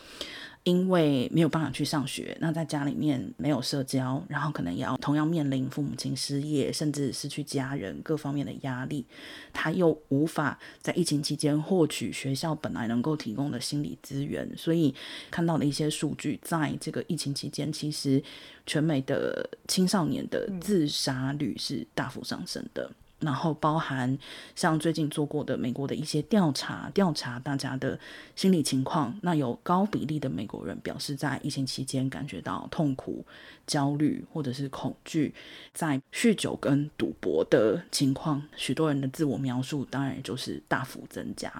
[0.69, 9.03] 因为没有办法去上学，那在家里面没有社交，然后可能也要同样面临父母亲失业，甚至失去家人各方面的压力，
[9.51, 14.93] 他又无法在疫情期间获取学校本来能够提供的心理资源，所以
[15.31, 18.21] 看到的一些数据，在这个疫情期间，其实
[18.67, 22.91] 全美的青少年的自杀率是大幅上升的。
[23.19, 24.17] 然后包含
[24.55, 27.99] 像最近做过的美国的一些调查，调查大家的
[28.35, 33.25] 心理情况，那有高比例的美国人表示在疫情期间感觉到痛苦、
[33.67, 35.33] 焦虑或者是恐惧，
[35.73, 41.51] 在酗酒跟赌博的情况，许多人的自我描述当然就是大幅增加，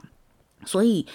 [0.66, 1.06] 所以。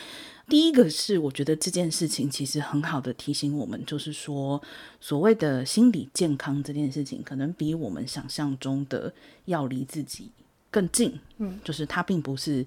[0.47, 4.61] 第一个是，我觉得这件事情其实很好的提醒我们，就是说，
[5.01, 9.11] 所谓的心理健康这件事情，可能比我们想象中的
[9.47, 10.30] 要离自己
[10.70, 11.18] 更近。
[11.38, 12.66] 嗯，就是它并不是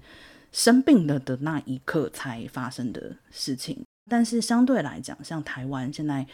[0.50, 3.80] 生病了的那一刻才发生的事情。
[4.10, 6.26] 但是相对来讲，像台湾现在。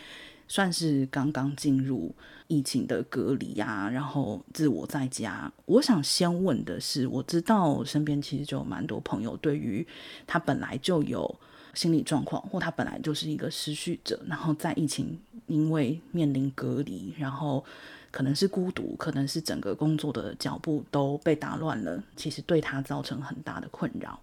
[0.54, 2.14] 算是刚刚进入
[2.46, 5.52] 疫情的隔离啊，然后自我在家。
[5.66, 9.84] 我想先问的是，我知道身边其实就有蛮多朋友，对于
[10.28, 11.28] 他本来就有
[11.74, 17.64] 心理状况，或他本来就是一个失序者，然后在疫情因为面临隔离，然后
[18.12, 24.20] 可能是孤独，可能是整个工作的脚步都被打乱了，其实对他造成很大的困扰。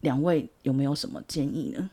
[0.00, 1.88] 两位有没有什么建议呢？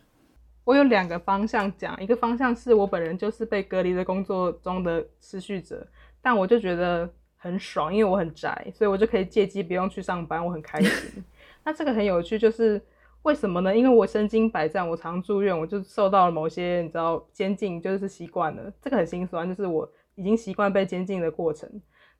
[0.63, 5.87] 我有两个方向讲，一个方向是我本人就是被隔离的工作中的失序者，
[6.21, 11.23] 但我就觉得很爽，因为我很宅，所以我就可以借机不用去上班，我很开心。
[11.65, 12.79] 那这个很有趣，就是
[13.23, 13.75] 为什么呢？
[13.75, 21.67] 因为我身经百战，我常住院，我就受到了某些你知道监禁，就是习惯了，这个很心酸，就是我已经习惯被监禁的过程。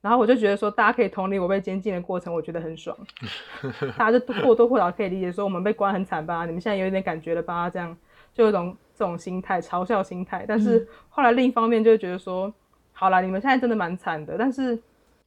[0.00, 2.96] 然后我就觉得说，大家可以同理我被监禁的过程，我觉得很爽。
[3.98, 6.46] 大家就或多或少可以理解说，我们被关很惨吧？
[6.46, 7.68] 你们现在有一点感觉了吧？
[7.68, 7.96] 这样。
[8.32, 10.44] 就有一种这种心态，嘲笑心态。
[10.46, 12.54] 但是后来另一方面就会觉得说，嗯、
[12.92, 14.36] 好啦，你们现在真的蛮惨的。
[14.38, 14.78] 但是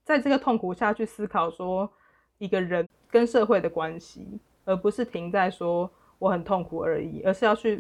[0.03, 1.89] 在这个痛苦下去思考说，
[2.37, 5.89] 一个人跟社会的关系，而不是停在说
[6.19, 7.77] 我很痛苦而已，而是要去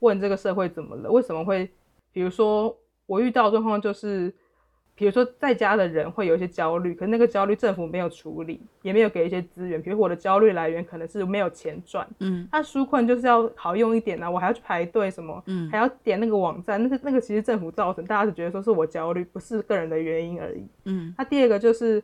[0.00, 1.70] 问这个社会怎么了，为什么会？
[2.12, 4.32] 比如说我遇到状况就是。
[4.96, 9.82] 比如说，在家的人会有一些焦虑，可是那个焦虑政府没有处理，也没有给一些资源。
[9.82, 21.12] 比如我的焦虑来源可能是没有钱赚，嗯，那纾困就是要好用一点啊，我还要去排队什么，嗯，还要点那个网站，那是那个其实政府造成，大家是觉得说是我焦虑，不是个人的原因而已，嗯。
[21.18, 22.00] 那第二个就是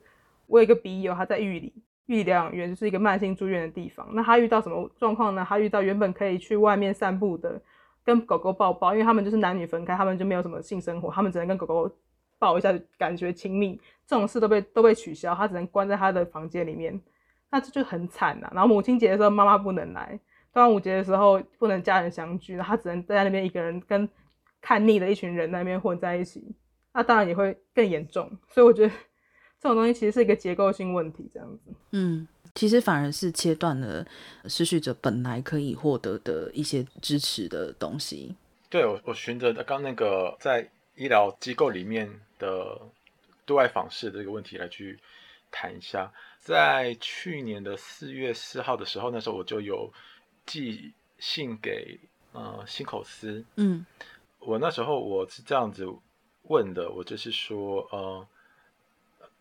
[0.49, 1.73] 我有一个笔友，他在玉里，
[2.07, 4.05] 玉里疗养院就是一个慢性住院的地方。
[4.15, 5.47] 那他遇到什么状况呢？
[5.49, 7.63] 他遇到原本可以去外面散步的，
[8.05, 11.89] 跟狗狗抱抱，因为他们就是男女分开，他们就没有什么性生活，他们只能跟狗狗。
[12.41, 17.01] 抱一下就感觉亲密，这种事都被都被取消，他只能关在他的房间里面，
[17.51, 18.53] 那这就很惨呐、啊。
[18.55, 20.19] 然后母亲节的时候妈妈不能来，
[20.53, 24.09] 端午节的时候不能家人相聚，他只能在那边一个人跟
[24.61, 26.43] 看腻的一群人在那边混在一起，
[26.93, 28.29] 那当然也会更严重。
[28.49, 28.93] 所以我觉得
[29.61, 31.73] 这种东西其实是一个结构性问题，这样子。
[31.93, 34.07] 嗯，其实反而是切断了
[34.47, 38.35] 失序者本来可以获得的一些支持的东西。
[38.69, 42.09] 对，我我循着刚那个在医疗机构里面
[42.41, 42.81] 的
[43.47, 44.99] 对外访视的这个问题来去
[45.53, 46.13] 谈一下。
[46.41, 49.93] 在去年的四月四号的时候，那时候我就有
[50.47, 52.01] 寄信给
[52.33, 53.85] 呃新口司，嗯，
[54.39, 55.87] 我那时候我是这样子
[56.45, 58.27] 问的，我就是说呃，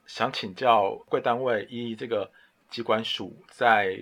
[0.05, 2.29] 想请教贵单位一这个
[2.69, 3.97] 机关署在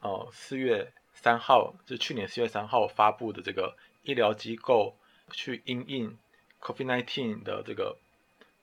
[0.00, 4.94] 呃四月三号，就去年四月三号发布的这个医疗机构
[5.30, 6.18] 去因应
[6.60, 7.96] COVID-19 的这个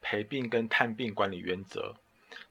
[0.04, 1.96] 陪病跟探病管理原则，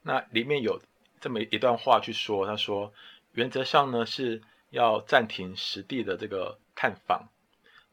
[0.03, 0.83] 那里面有。
[1.21, 2.93] 这么一段话去说，他说，
[3.35, 7.29] 原则上呢是要暂停实地的这个探访，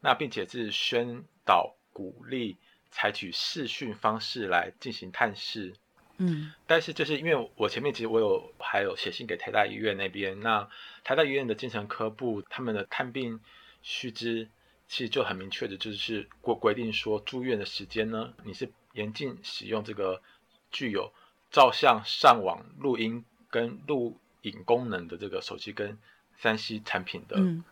[0.00, 2.56] 那并且是宣导鼓励
[2.90, 5.74] 采取视讯方式来进行探视。
[6.16, 10.68] 嗯，但是就是因为我前面其实我有还有写信给台大医院那边，那
[11.04, 13.38] 台大医院的精神科部他们的探病
[13.80, 14.48] 须知
[14.88, 20.22] 其实就很明确的就是规规定说，住院的时间呢，你是严禁使用这个
[20.70, 21.12] 具有。
[21.52, 25.98] 照相、上网、录音跟录影功能的这个手机跟
[26.38, 27.64] 三 C 产品的，嗯，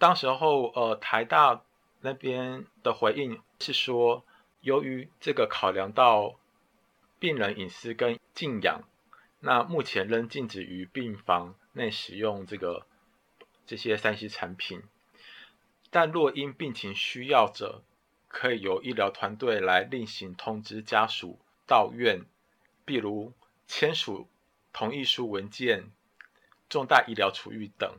[0.00, 1.62] 当时候呃台大
[2.00, 4.24] 那边的回应是说，
[4.60, 6.34] 由于这个考量到
[7.20, 8.82] 病人隐私跟静养，
[9.38, 12.88] 那目前仍禁止于病房内使用这个
[13.64, 14.82] 这些三 C 产品，
[15.90, 17.84] 但若因病情需要者，
[18.32, 22.24] 可以由医疗团队来另行通知家属到院。
[22.86, 23.32] 例如
[23.68, 24.26] 签署
[24.72, 25.84] 同意书文件、
[26.68, 27.94] 重大医疗处遇等，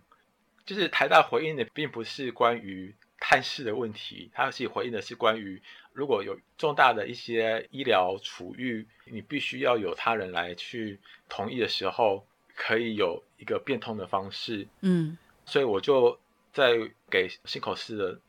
[0.65, 5.61] 就是台大回应的，并不是关于探视的问题，它是回应的是关于
[5.93, 12.25] 如果有重大的一些医疗处遇，你必须要有他人来去同意的时候，
[12.55, 14.67] 可以有一个变通的方式。
[14.81, 16.19] 嗯，所以我就
[16.51, 16.73] 在
[17.09, 18.19] 给信口市的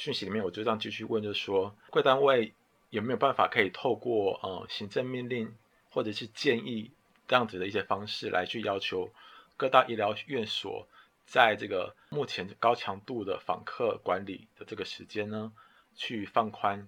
[0.00, 2.52] 讯息里面，我就这样继续问，就是说贵单位
[2.90, 5.54] 有没有办法可以透过呃行政命令。
[5.92, 6.92] 或者是建议
[7.26, 9.10] 这样子的一些方式来去要求
[9.56, 10.86] 各大医疗院所，
[11.26, 15.52] 在这个目前高强度的访客管理的这个时间呢，
[15.96, 16.86] 去放宽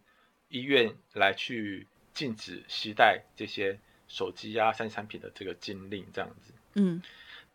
[0.50, 6.54] 医院来去禁止携带这些手机啊、三 C 产品的这个禁令这样子。
[6.74, 7.02] 嗯，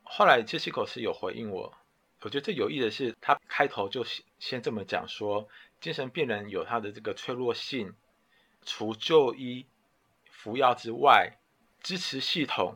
[0.03, 1.73] 后来杰西口是有回应我，
[2.21, 4.05] 我觉得最有意的是他开头就
[4.39, 5.47] 先这么讲说，
[5.79, 7.93] 精神病人有他的这个脆弱性，
[8.65, 9.65] 除就医。
[10.29, 11.35] 服药之外，
[11.81, 12.75] 支持系统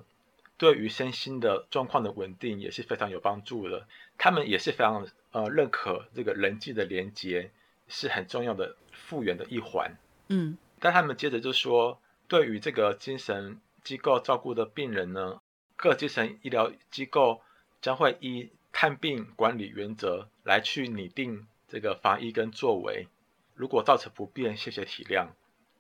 [0.58, 3.88] 对于身心的状况的稳定也是非常有帮助的。
[4.18, 7.52] 他们也是非常呃认可这个人际的连接
[7.88, 9.96] 是很重要的复原的一环。
[10.30, 15.39] 嗯，但他们接着就说，对于这个精神机构照顾的病人呢，
[15.78, 17.42] 各精神医疗机构
[17.80, 23.07] 将会依探病管理原则来去拟定这个防疫跟作为。
[23.53, 25.28] 如果造成不便，谢谢体谅。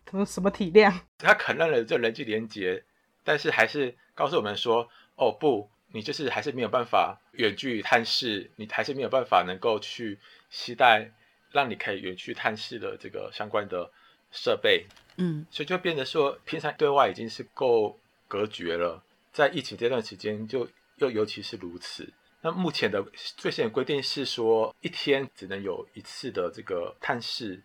[0.09, 1.01] 什么什么体谅？
[1.17, 2.83] 他承认了这人际连结，
[3.23, 10.19] 但是还是告诉我们说：“哦不，你就是还是没有办法远距探视，你还是没有办法能够去
[10.49, 11.11] 期待
[11.51, 13.91] 让你可以远距探视的这个相关的
[14.31, 14.85] 设备。”
[15.17, 20.67] 嗯，所以就变得说，平常对外已经是够隔绝了，在疫情这段时间就
[20.97, 22.13] 又尤其是如此。
[22.41, 23.05] 那目前的
[23.37, 27.61] 最新的规定是说，一天只能有一次的这个探视，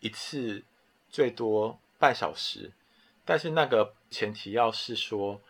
[0.00, 0.62] 一次。
[1.08, 2.70] 最多半小时，
[3.24, 5.40] 但是那个前提要是说，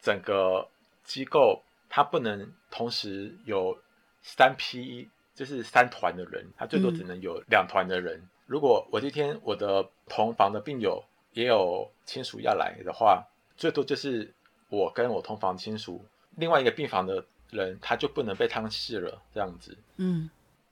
[0.00, 0.68] 整个
[1.04, 3.78] 机构它不能同时有
[4.20, 8.18] 三批，就是三团的人，它最多只能有两团的人。
[8.18, 11.04] 嗯、如果我今天我的同房的病友
[11.34, 13.24] 也有亲属要来的话，
[13.56, 14.32] 最多就是
[14.70, 16.04] 我跟我同房亲属，
[16.36, 19.78] 另外一个病房的人他就不能被汤试了，这样子。
[19.98, 20.28] 嗯，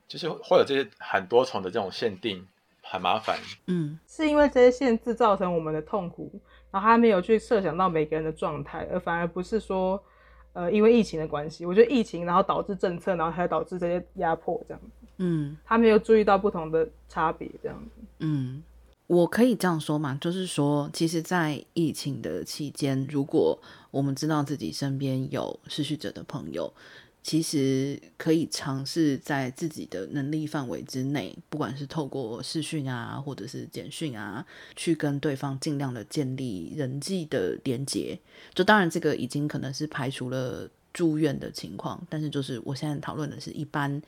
[0.09, 2.47] 就是会有这些很多重的这种限定。
[2.83, 6.29] 很麻烦，嗯，是因为这些限制造成我们的痛苦，
[6.73, 10.03] 然后他没有去设想到每个人的状态，而反而不是说，
[10.55, 18.61] 呃，因为疫情的关系，我觉得疫情然后导致政策，然后还导致这些压迫这样子，嗯，他没有注意到不同的差别这样子，嗯，
[19.11, 26.73] 我可以这样说嘛，就是说，其实，在疫情的期间，如果我们知道自己身边有失序者的朋友。
[27.23, 38.19] 其实可以尝试在自己的能力范围之内，不管是透过视讯啊，或者是简讯啊，去跟对方尽量的建立人际的连接。
[38.55, 44.01] 就当然这个已经可能是排除了住院的情况，但是就是我现在讨论的是一般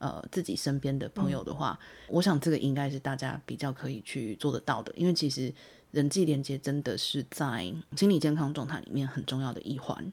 [0.00, 5.54] 呃自己身边的朋友的话，嗯，我想这个应该是大家比较可以去做得到的，因为其实
[5.92, 10.12] 人际连接真的是在心理健康状态里面很重要的一环。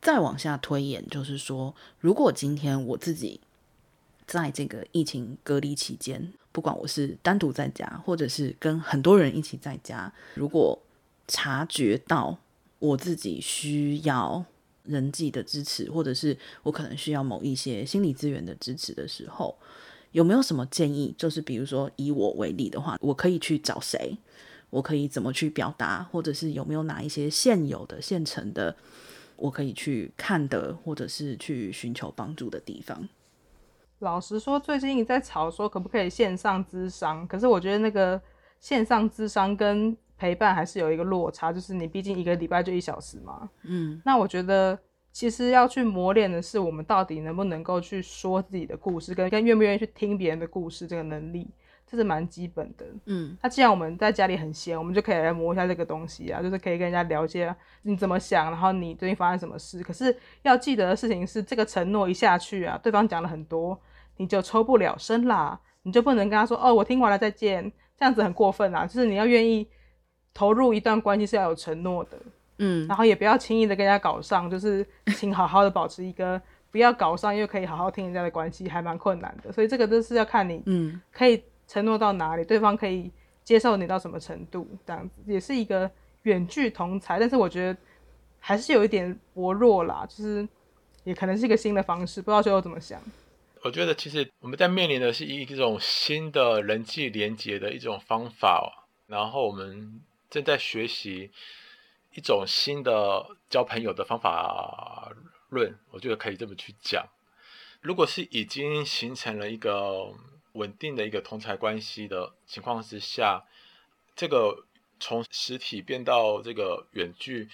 [0.00, 3.40] 再往下推演，就是说，如果今天我自己
[4.26, 10.78] 在这个疫情隔离期间，不管我是单独在家，或者是跟很多人一起在家，如果
[11.26, 12.38] 察觉到
[12.78, 14.44] 我自己需要
[14.88, 19.56] 人际的支持，或者是我可能需要某一些心理资源的支持的时候，
[20.12, 21.14] 有没有什么建议？
[21.16, 24.16] 就是比如说以我为例的话，我可以去找谁？
[24.70, 26.02] 我可以怎么去表达？
[26.10, 28.76] 或者是有没有哪一些现有的、现成的，
[29.36, 33.08] 我可以去看的，或者是去寻求帮助的地方？
[34.00, 38.20] 老实说，最近你在吵说可不可以线上咨商，可是我觉得那个
[38.60, 43.48] 线上咨商跟陪伴还是有一个落差，就是你毕竟一个礼拜就一小时嘛。
[43.62, 44.76] 嗯，那我觉得
[45.12, 51.48] 其实要去磨练的是我们到底能不能够去说自己的故事，跟跟愿不愿意去听别人的故事这个能力，
[51.86, 52.84] 这是蛮基本的。
[53.06, 59.82] 嗯，那既然我们在家里很闲，我们就可以来磨一下这个东西啊，就是可以跟人家聊一些你怎么想，然后你最近发生什么事。
[59.82, 63.80] 可是要记得的事情是，这个承诺一下去啊，对方讲了很多，
[64.16, 68.84] 你就抽不了身啦，你就不能跟他说哦，我听完了再见，这样子很过分啊。
[68.84, 69.68] 就是你要愿意。
[70.34, 72.18] 投入一段关系是要有承诺的，
[72.58, 79.50] 嗯，然后也不要轻易的跟人家搞上，就是请好好的保持一个不要搞上又可以好好听人家的关系，还蛮困难的。
[79.50, 83.10] 所以这个都是要看你，嗯，可以承诺到哪里，对方可以
[83.42, 85.90] 接受你到什么程度，这样子也是一个
[86.22, 87.78] 远距同才，但是我觉得
[88.38, 90.46] 还是有一点薄弱啦，就是
[91.04, 93.00] 也可能是一个新的方式，不知道最后怎么想。
[93.64, 100.00] 我觉得其实我们在面临的是一种新的人际连接的一种方法，然后我们。
[100.30, 101.30] 正在学习
[102.14, 105.10] 一种新的交朋友的方法
[105.48, 107.06] 论，我觉得可以这么去讲。
[107.80, 110.12] 如果是已经形成了一个
[110.52, 113.44] 稳定的一个同财关系的情况之下，
[114.14, 114.64] 这个
[115.00, 117.48] 从实体变到这个远距，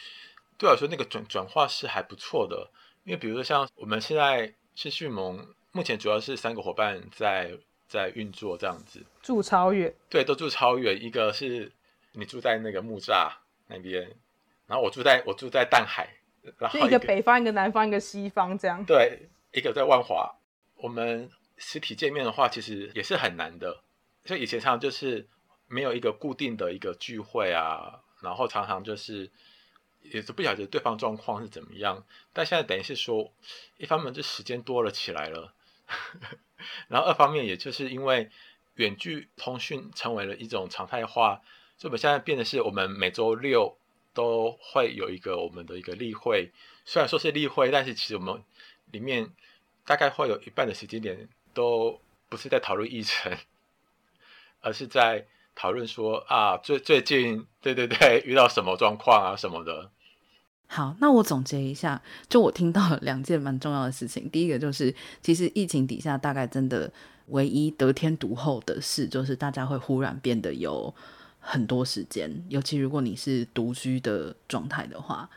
[0.59, 2.71] 对我来说那个转转化是还不错的。
[3.05, 7.57] 因为比如说像我们现在是迅盟，目前主要是三个伙伴在
[7.87, 11.71] 在运作这样子，住超远，对，都住超远，一个是。
[12.17, 13.29] 你住在那个木栅
[13.67, 14.03] 那边，
[14.67, 16.09] 然后我住在我住在淡海，
[16.59, 18.85] 然后一个，北方，一个南方，一个西方，这样。
[18.85, 20.35] 对，一个在万华。
[20.77, 23.83] 我们实体见面的话，其实也是很难的。
[24.25, 25.27] 所以以前常常就是
[25.67, 29.29] 没有一个固定的一个聚会啊，然后常常就是
[30.03, 32.05] 也是不晓得对方状况是怎么样。
[32.33, 33.33] 但现在等于是说，
[33.77, 35.53] 一方面就时间多了起来了，
[36.87, 38.31] 然后二方面也就是因为
[38.75, 41.43] 远距通讯成为了一种常态化。
[41.77, 43.77] 所以我们现在变的是，我们每周六
[44.15, 46.53] 都会有一个我们的一个例会。
[46.85, 48.43] 虽然说是例会，但是其实我们
[48.93, 49.29] 里面
[49.85, 53.37] 大概会有一半的时间点都不是在讨论议程，
[54.61, 59.91] 而是在讨论说啊，最最近对对对遇到什么状况啊什么的。
[60.67, 64.29] 好，那我总结一下，就我听到两件蛮重要的事情。
[64.31, 66.93] 第一个就是，其实疫情底下大概真的
[67.27, 70.95] 唯一得天独厚的事，就是大家会忽然变得有。
[71.47, 75.29] 很多时间，尤其如果你是独居的状态的话，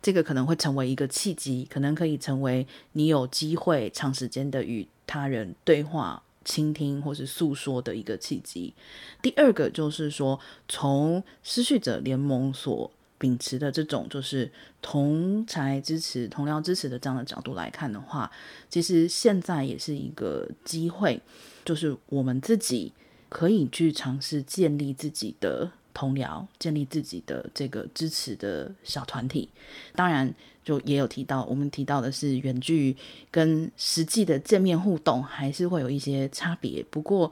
[0.00, 8.72] 这个可能会成为一个契机，可能可以成为你有机会长时间的与他人对话、倾听或是诉说的一个契机。
[9.20, 10.38] 第二个就是说，
[10.68, 12.88] 从失序者联盟所
[13.18, 14.48] 秉持的这种就是
[14.80, 18.30] 同才支持、同僚支持的这样的角度来看的话，
[18.70, 21.20] 其实现在也是一个机会，
[21.64, 22.92] 就是我们自己。
[23.28, 29.48] 可以去尝试建立自己的同僚，建立自己的这个支持的小团体。
[29.94, 30.32] 当然，
[30.64, 32.96] 就也有提到，我们提到的是远距
[33.30, 37.30] 跟实际的见面互动还是会有一些差别，不过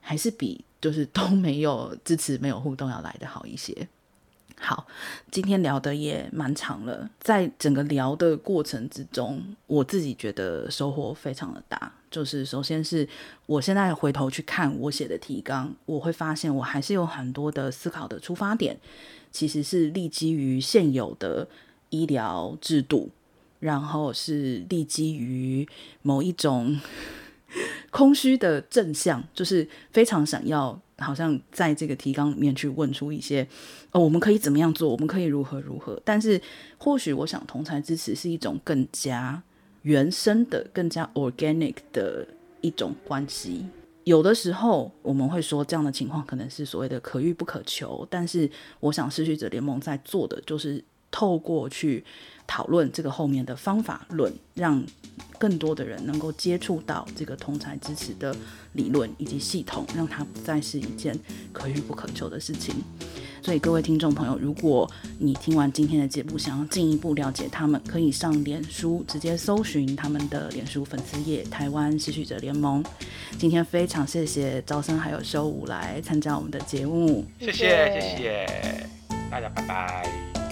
[0.00, 3.88] 还是比就是都没有支持、没有互动要来的好一些。
[4.60, 4.86] 好，
[5.30, 11.92] 今天聊的也蛮长了，在整个聊的过程之中，我自己觉得收获非常的大。
[12.10, 13.06] 就是首先是
[13.46, 18.78] 我现在回头去看我写的提纲，我会发现我还是有很多的思考的出发点，
[19.32, 21.48] 其实是立基于现有的
[21.90, 23.10] 医疗制度，
[23.58, 25.68] 然后是立基于
[26.02, 26.80] 某一种
[27.90, 30.80] 空虚的正向，就是非常想要。
[30.98, 33.44] 好像在这个提纲里面去问出一些，
[33.90, 34.88] 哦，我们可以怎么样做？
[34.88, 36.00] 我们可以如何如何？
[36.04, 36.40] 但是
[36.78, 39.42] 或许我想，同侪支持是一种更加
[39.82, 42.24] 原生的、更加 organic 的
[42.60, 43.66] 一种关系。
[44.04, 48.06] 有的时候我们会说，这样的情况可能是所谓的可遇不可求。
[48.08, 48.48] 但是
[48.78, 50.82] 我想，失去者联盟在做的就是
[51.14, 52.04] 透过去
[52.44, 54.84] 讨论这个后面的方法论，让
[55.38, 58.34] 更多的人能够接触到这个同才支持的
[58.72, 61.16] 理论以及系统，让它不再是一件
[61.52, 62.74] 可遇不可求的事情。
[63.40, 64.90] 所以各位听众朋友，如果
[65.20, 72.82] 你听完今天的节目，想要进一步了解他们，可以上脸书直接搜寻他们的脸书粉丝页“台湾失序者联盟”。
[73.38, 78.90] 今天非常谢谢招生还有修武来参加我们的节目，谢谢谢谢
[79.30, 80.43] 大家，拜拜。